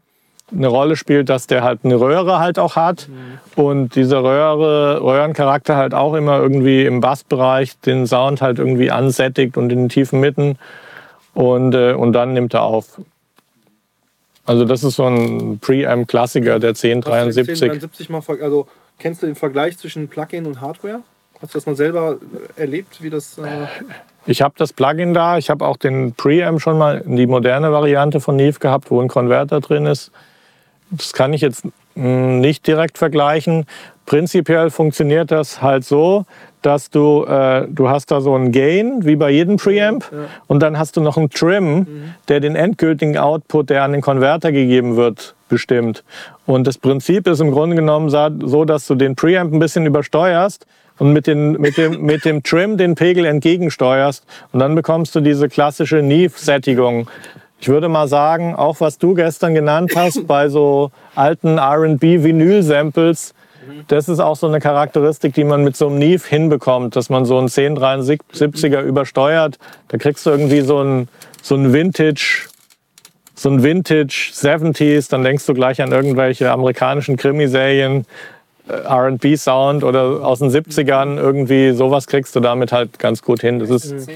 eine 0.53 0.69
Rolle 0.69 0.97
spielt, 0.97 1.29
dass 1.29 1.47
der 1.47 1.64
halt 1.64 1.81
eine 1.83 1.99
Röhre 1.99 2.38
halt 2.38 2.59
auch 2.59 2.77
hat 2.77 3.09
und 3.57 3.97
diese 3.97 4.23
Röhre, 4.23 5.03
Röhrencharakter 5.03 5.77
halt 5.77 5.92
auch 5.92 6.14
immer 6.14 6.38
irgendwie 6.38 6.85
im 6.85 7.01
Bassbereich 7.01 7.79
den 7.81 8.07
Sound 8.07 8.42
halt 8.42 8.59
irgendwie 8.59 8.90
ansättigt 8.90 9.57
und 9.57 9.73
in 9.73 9.81
den 9.81 9.88
tiefen 9.88 10.21
Mitten 10.21 10.57
und, 11.37 11.75
äh, 11.75 11.92
und 11.92 12.14
dann 12.14 12.33
nimmt 12.33 12.55
er 12.55 12.62
auf. 12.62 12.99
Also 14.46 14.64
das 14.64 14.83
ist 14.83 14.96
so 14.96 15.07
ein 15.07 15.59
Preamp-Klassiker, 15.59 16.59
der 16.59 16.70
Hast 16.70 16.83
du 16.83 16.88
den 16.88 16.99
1073. 17.05 17.62
1073 17.70 18.09
mal, 18.09 18.22
also 18.42 18.66
kennst 18.99 19.22
du 19.22 19.27
den 19.27 19.35
Vergleich 19.35 19.77
zwischen 19.77 20.09
Plugin 20.09 20.46
und 20.46 20.61
Hardware? 20.62 21.01
Hast 21.42 21.53
du 21.53 21.59
das 21.59 21.66
mal 21.66 21.77
selber 21.77 22.16
erlebt, 22.57 23.03
wie 23.03 23.11
das? 23.11 23.37
Äh, 23.37 23.66
Ich 24.25 24.40
habe 24.40 24.55
das 24.57 24.72
Plugin 24.72 25.12
da, 25.12 25.37
ich 25.37 25.51
habe 25.51 25.66
auch 25.66 25.77
den 25.77 26.14
Preamp 26.14 26.62
schon 26.62 26.79
mal, 26.79 27.03
die 27.05 27.27
moderne 27.27 27.70
Variante 27.70 28.20
von 28.20 28.37
Neve 28.37 28.59
gehabt, 28.59 28.90
wo 28.90 29.01
ein 29.03 29.09
Konverter 29.09 29.61
drin 29.61 29.85
ist. 29.85 30.11
Das 30.90 31.12
kann 31.12 31.35
ich 31.35 31.42
jetzt 31.42 31.64
nicht 31.97 32.67
direkt 32.67 32.99
vergleichen. 32.99 33.67
Prinzipiell 34.05 34.71
funktioniert 34.71 35.31
das 35.31 35.63
halt 35.63 35.85
so, 35.85 36.27
dass 36.63 36.91
du, 36.91 37.25
äh, 37.25 37.67
du 37.69 37.89
hast 37.89 38.11
da 38.11 38.21
so 38.21 38.35
einen 38.35 38.53
Gain, 38.53 39.05
wie 39.05 39.17
bei 39.17 39.31
jedem 39.31 39.57
Preamp, 39.57 40.05
und 40.47 40.63
dann 40.63 40.79
hast 40.79 40.97
du 40.97 41.01
noch 41.01 41.17
einen 41.17 41.31
Trim, 41.31 41.87
der 42.29 42.41
den 42.41 42.57
endgültigen 42.57 43.19
Output, 43.19 43.71
der 43.71 43.83
an 43.83 43.93
den 43.93 44.01
Konverter 44.01 44.53
gegeben 44.53 44.97
wird, 44.97 45.35
bestimmt. 45.49 46.05
Und 46.45 46.67
das 46.67 46.79
Prinzip 46.79 47.27
ist 47.27 47.41
im 47.41 47.51
Grunde 47.51 47.77
genommen 47.77 48.11
so, 48.11 48.65
dass 48.65 48.87
du 48.87 48.95
den 48.95 49.17
Preamp 49.17 49.53
ein 49.53 49.59
bisschen 49.59 49.87
übersteuerst 49.87 50.67
und 50.99 51.13
mit, 51.13 51.27
den, 51.27 51.53
mit, 51.53 51.77
dem, 51.77 52.03
mit 52.07 52.25
dem 52.25 52.43
Trim 52.43 52.77
den 52.77 52.95
Pegel 52.95 53.25
entgegensteuerst. 53.25 54.25
Und 54.53 54.61
dann 54.61 54.75
bekommst 54.75 55.15
du 55.15 55.21
diese 55.21 55.49
klassische 55.49 56.03
Neve-Sättigung. 56.03 57.09
Ich 57.59 57.69
würde 57.69 57.88
mal 57.88 58.07
sagen, 58.07 58.55
auch 58.55 58.81
was 58.81 58.99
du 58.99 59.14
gestern 59.14 59.55
genannt 59.55 59.92
hast, 59.97 60.27
bei 60.27 60.49
so 60.49 60.90
alten 61.14 61.59
RB-Vinyl-Samples, 61.59 63.35
das 63.88 64.09
ist 64.09 64.21
auch 64.21 64.37
so 64.37 64.47
eine 64.47 64.61
Charakteristik, 64.61 65.35
die 65.35 65.45
man 65.45 65.64
mit 65.64 65.77
so 65.77 65.88
einem 65.88 65.99
Neve 65.99 66.27
hinbekommt, 66.29 66.97
dass 66.97 67.09
man 67.09 67.25
so 67.25 67.38
einen 67.38 67.49
1073er 67.49 68.83
übersteuert. 68.83 69.59
Da 69.88 69.99
kriegst 69.99 70.25
du 70.27 70.31
irgendwie 70.31 70.61
so 70.61 70.83
ein, 70.83 71.09
so 71.42 71.57
ein 71.57 71.73
Vintage, 71.73 72.49
so 73.35 73.51
ein 73.51 73.62
Vintage 73.62 74.31
70s, 74.33 75.11
dann 75.11 75.25
denkst 75.25 75.47
du 75.47 75.55
gleich 75.55 75.83
an 75.83 75.92
irgendwelche 75.92 76.51
amerikanischen 76.51 77.16
Krimiserien, 77.16 78.07
äh, 78.69 78.73
R&B-Sound 78.73 79.85
oder 79.85 80.25
aus 80.25 80.38
den 80.38 80.51
70ern, 80.51 81.16
irgendwie 81.16 81.73
sowas 81.73 82.07
kriegst 82.07 82.35
du 82.35 82.40
damit 82.40 82.73
halt 82.73 82.99
ganz 82.99 83.23
gut 83.23 83.40
hin. 83.40 83.59
Das 83.59 83.71
ist 83.71 84.09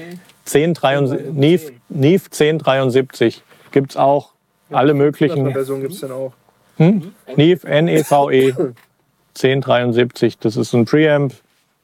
1073, 0.45 1.33
Neve, 1.33 1.71
Neve 1.89 2.23
1073. 2.25 3.43
Gibt's 3.71 3.95
auch 3.97 4.31
alle 4.69 4.93
möglichen. 4.93 5.51
Version 5.51 5.81
gibt 5.81 5.93
es 5.93 6.01
dann 6.01 6.11
auch. 6.11 6.33
Hm? 6.77 7.13
Neve, 7.35 7.67
N-E-V-E 7.67 8.53
1073. 9.35 10.37
Das 10.39 10.57
ist 10.57 10.73
ein 10.73 10.85
Preamp. 10.85 11.33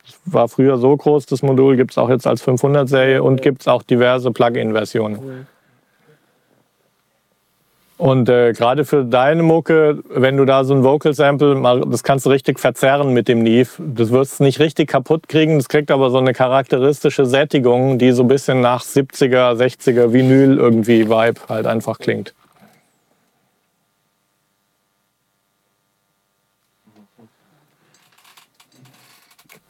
Das 0.06 0.20
war 0.26 0.48
früher 0.48 0.78
so 0.78 0.96
groß, 0.96 1.26
das 1.26 1.42
Modul. 1.42 1.76
Gibt 1.76 1.92
es 1.92 1.98
auch 1.98 2.10
jetzt 2.10 2.26
als 2.26 2.44
500-Serie 2.46 3.22
und 3.22 3.42
gibt 3.42 3.62
es 3.62 3.68
auch 3.68 3.84
diverse 3.84 4.32
Plug-in-Versionen. 4.32 5.48
Und 7.98 8.30
äh, 8.30 8.54
gerade 8.54 8.86
für 8.86 9.04
deine 9.04 9.42
Mucke, 9.42 10.04
wenn 10.08 10.38
du 10.38 10.46
da 10.46 10.64
so 10.64 10.76
ein 10.76 10.84
Vocal 10.84 11.16
Sample, 11.16 11.56
mal, 11.56 11.82
das 11.82 12.04
kannst 12.04 12.28
du 12.28 12.30
richtig 12.30 12.60
verzerren 12.60 13.12
mit 13.12 13.28
dem 13.28 13.42
Neve. 13.42 13.70
Das 13.80 14.12
wirst 14.12 14.40
du 14.40 14.44
nicht 14.44 14.60
richtig 14.60 14.90
kaputt 14.90 15.28
kriegen. 15.28 15.58
Das 15.58 15.68
kriegt 15.68 15.90
aber 15.90 16.12
so 16.12 16.20
eine 16.20 16.34
charakteristische 16.34 17.26
Sättigung, 17.26 17.98
die 17.98 18.12
so 18.12 18.24
ein 18.24 18.28
bisschen 18.28 18.62
nach 18.62 18.84
70er, 18.84 19.56
60er 19.56 20.14
Vinyl 20.14 20.58
irgendwie 20.58 21.10
Vibe 21.10 21.42
halt 21.50 21.66
einfach 21.66 21.98
klingt. 21.98 22.36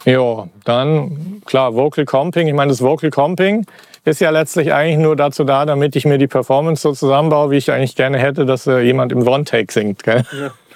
Ja, 0.03 0.47
dann 0.65 1.41
klar, 1.45 1.75
Vocal 1.75 2.05
Comping. 2.05 2.47
Ich 2.47 2.53
meine, 2.53 2.69
das 2.69 2.81
Vocal 2.81 3.09
Comping 3.09 3.65
ist 4.07 4.21
ja 4.21 4.29
letztlich 4.29 4.73
eigentlich 4.73 4.97
nur 4.97 5.15
dazu 5.15 5.43
da, 5.43 5.65
damit 5.65 5.95
ich 5.95 6.05
mir 6.05 6.17
die 6.17 6.27
Performance 6.27 6.81
so 6.81 6.93
zusammenbaue, 6.93 7.51
wie 7.51 7.57
ich 7.57 7.71
eigentlich 7.71 7.95
gerne 7.95 8.17
hätte, 8.17 8.45
dass 8.45 8.65
äh, 8.65 8.79
jemand 8.79 9.11
im 9.11 9.27
One-Take 9.27 9.71
singt. 9.71 10.03
Gell? 10.03 10.23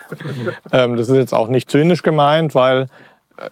ähm, 0.71 0.97
das 0.97 1.09
ist 1.09 1.15
jetzt 1.15 1.33
auch 1.33 1.47
nicht 1.47 1.71
zynisch 1.71 2.03
gemeint, 2.03 2.53
weil 2.55 2.87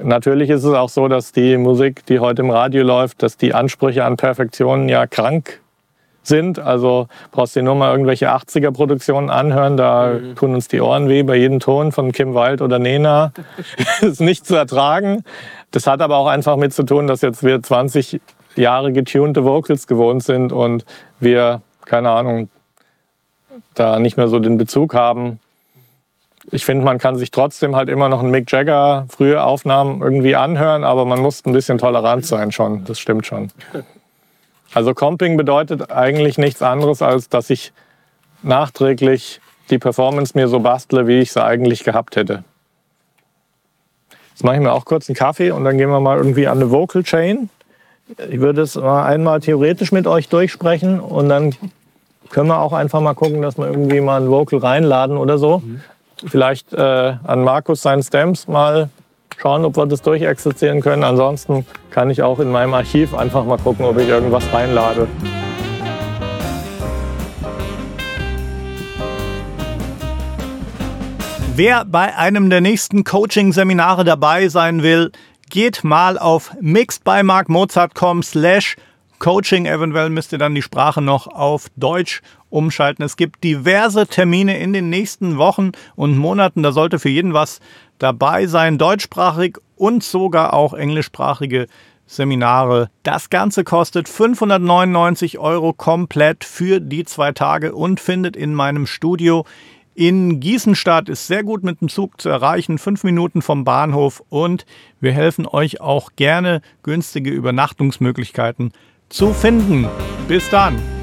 natürlich 0.03 0.49
ist 0.49 0.63
es 0.63 0.73
auch 0.73 0.89
so, 0.89 1.07
dass 1.07 1.31
die 1.31 1.57
Musik, 1.57 2.05
die 2.05 2.19
heute 2.19 2.41
im 2.41 2.49
Radio 2.49 2.83
läuft, 2.83 3.23
dass 3.23 3.37
die 3.37 3.53
Ansprüche 3.53 4.03
an 4.03 4.17
Perfektion 4.17 4.89
ja 4.89 5.07
krank 5.07 5.61
sind. 6.23 6.59
Also 6.59 7.07
brauchst 7.31 7.55
du 7.55 7.61
dir 7.61 7.63
nur 7.63 7.75
mal 7.75 7.91
irgendwelche 7.91 8.29
80er-Produktionen 8.29 9.29
anhören, 9.29 9.77
da 9.77 10.13
mhm. 10.13 10.35
tun 10.35 10.53
uns 10.53 10.67
die 10.67 10.81
Ohren 10.81 11.07
weh 11.07 11.23
bei 11.23 11.37
jedem 11.37 11.59
Ton 11.59 11.91
von 11.91 12.11
Kim 12.11 12.35
Wilde 12.35 12.63
oder 12.63 12.79
Nena. 12.79 13.31
ist 14.01 14.21
nicht 14.21 14.45
zu 14.45 14.55
ertragen. 14.55 15.23
Das 15.71 15.87
hat 15.87 16.01
aber 16.01 16.17
auch 16.17 16.27
einfach 16.27 16.57
mit 16.57 16.73
zu 16.73 16.83
tun, 16.83 17.07
dass 17.07 17.21
jetzt 17.21 17.43
wir 17.43 17.61
20 17.61 18.19
Jahre 18.55 18.91
getunte 18.91 19.45
Vocals 19.45 19.87
gewohnt 19.87 20.23
sind 20.23 20.51
und 20.51 20.85
wir, 21.19 21.61
keine 21.85 22.11
Ahnung, 22.11 22.49
da 23.73 23.99
nicht 23.99 24.17
mehr 24.17 24.27
so 24.27 24.39
den 24.39 24.57
Bezug 24.57 24.93
haben. 24.93 25.39
Ich 26.51 26.65
finde, 26.65 26.83
man 26.83 26.97
kann 26.97 27.15
sich 27.15 27.31
trotzdem 27.31 27.75
halt 27.75 27.89
immer 27.89 28.09
noch 28.09 28.21
einen 28.21 28.31
Mick 28.31 28.51
Jagger 28.51 29.05
frühe 29.09 29.43
Aufnahmen 29.43 30.01
irgendwie 30.01 30.35
anhören, 30.35 30.83
aber 30.83 31.05
man 31.05 31.19
muss 31.19 31.45
ein 31.45 31.53
bisschen 31.53 31.77
tolerant 31.77 32.25
sein 32.25 32.51
schon. 32.51 32.85
Das 32.85 32.99
stimmt 32.99 33.25
schon. 33.25 33.51
Also 34.73 34.93
Comping 34.93 35.37
bedeutet 35.37 35.91
eigentlich 35.91 36.37
nichts 36.37 36.61
anderes, 36.61 37.01
als 37.01 37.29
dass 37.29 37.49
ich 37.49 37.71
nachträglich 38.41 39.41
die 39.69 39.77
Performance 39.77 40.37
mir 40.37 40.47
so 40.47 40.59
bastle, 40.59 41.07
wie 41.07 41.19
ich 41.19 41.31
sie 41.31 41.43
eigentlich 41.43 41.83
gehabt 41.83 42.15
hätte. 42.15 42.43
Jetzt 44.31 44.43
mache 44.43 44.55
ich 44.55 44.61
mir 44.61 44.71
auch 44.71 44.85
kurz 44.85 45.09
einen 45.09 45.15
Kaffee 45.15 45.51
und 45.51 45.63
dann 45.65 45.77
gehen 45.77 45.89
wir 45.89 45.99
mal 45.99 46.17
irgendwie 46.17 46.47
an 46.47 46.59
eine 46.59 46.71
Vocal 46.71 47.03
Chain. 47.03 47.49
Ich 48.17 48.39
würde 48.39 48.61
es 48.61 48.75
mal 48.75 49.05
einmal 49.05 49.39
theoretisch 49.39 49.91
mit 49.91 50.07
euch 50.07 50.29
durchsprechen 50.29 50.99
und 50.99 51.29
dann 51.29 51.53
können 52.29 52.47
wir 52.47 52.59
auch 52.59 52.73
einfach 52.73 53.01
mal 53.01 53.13
gucken, 53.13 53.41
dass 53.41 53.57
wir 53.57 53.67
irgendwie 53.67 54.01
mal 54.01 54.21
ein 54.21 54.29
Vocal 54.29 54.59
reinladen 54.59 55.17
oder 55.17 55.37
so. 55.37 55.59
Mhm. 55.59 55.81
Vielleicht 56.25 56.73
äh, 56.73 57.13
an 57.23 57.43
Markus 57.43 57.81
seinen 57.81 58.03
Stamps 58.03 58.47
mal 58.47 58.89
schauen, 59.37 59.63
ob 59.63 59.77
wir 59.77 59.85
das 59.85 60.01
durchexerzieren 60.01 60.81
können. 60.81 61.03
Ansonsten 61.03 61.65
kann 61.91 62.09
ich 62.09 62.21
auch 62.21 62.39
in 62.39 62.49
meinem 62.51 62.73
Archiv 62.73 63.13
einfach 63.13 63.45
mal 63.45 63.57
gucken, 63.57 63.85
ob 63.85 63.97
ich 63.97 64.09
irgendwas 64.09 64.43
reinlade. 64.51 65.07
Wer 71.55 71.83
bei 71.83 72.15
einem 72.15 72.49
der 72.49 72.61
nächsten 72.61 73.03
Coaching-Seminare 73.03 74.05
dabei 74.05 74.47
sein 74.47 74.81
will, 74.81 75.11
geht 75.49 75.83
mal 75.83 76.17
auf 76.17 76.51
mixedbymarkmozart.com 76.61 78.23
slash 78.23 78.75
coaching. 79.19 79.65
Eventuell 79.65 80.09
müsst 80.09 80.31
ihr 80.31 80.39
dann 80.39 80.55
die 80.55 80.61
Sprache 80.61 81.01
noch 81.01 81.27
auf 81.27 81.67
Deutsch 81.75 82.21
umschalten. 82.49 83.03
Es 83.03 83.17
gibt 83.17 83.43
diverse 83.43 84.07
Termine 84.07 84.57
in 84.59 84.73
den 84.73 84.89
nächsten 84.89 85.37
Wochen 85.37 85.71
und 85.95 86.17
Monaten. 86.17 86.63
Da 86.63 86.71
sollte 86.71 86.99
für 86.99 87.09
jeden 87.09 87.33
was 87.33 87.59
dabei 87.99 88.47
sein, 88.47 88.77
deutschsprachig 88.77 89.57
und 89.75 90.03
sogar 90.03 90.53
auch 90.53 90.73
englischsprachige 90.73 91.67
Seminare. 92.07 92.89
Das 93.03 93.29
Ganze 93.29 93.63
kostet 93.63 94.09
599 94.09 95.37
Euro 95.37 95.73
komplett 95.73 96.43
für 96.43 96.79
die 96.79 97.05
zwei 97.05 97.33
Tage 97.33 97.75
und 97.75 97.99
findet 97.99 98.35
in 98.35 98.55
meinem 98.55 98.87
Studio 98.87 99.45
in 99.95 100.39
Gießen 100.39 100.75
statt. 100.75 101.09
Ist 101.09 101.27
sehr 101.27 101.43
gut 101.43 101.63
mit 101.63 101.81
dem 101.81 101.89
Zug 101.89 102.21
zu 102.21 102.29
erreichen, 102.29 102.77
fünf 102.77 103.03
Minuten 103.03 103.41
vom 103.41 103.63
Bahnhof 103.63 104.23
und 104.29 104.65
wir 104.99 105.11
helfen 105.11 105.45
euch 105.45 105.81
auch 105.81 106.11
gerne 106.15 106.61
günstige 106.83 107.31
Übernachtungsmöglichkeiten 107.31 108.71
zu 109.09 109.33
finden. 109.33 109.87
Bis 110.27 110.49
dann! 110.49 110.98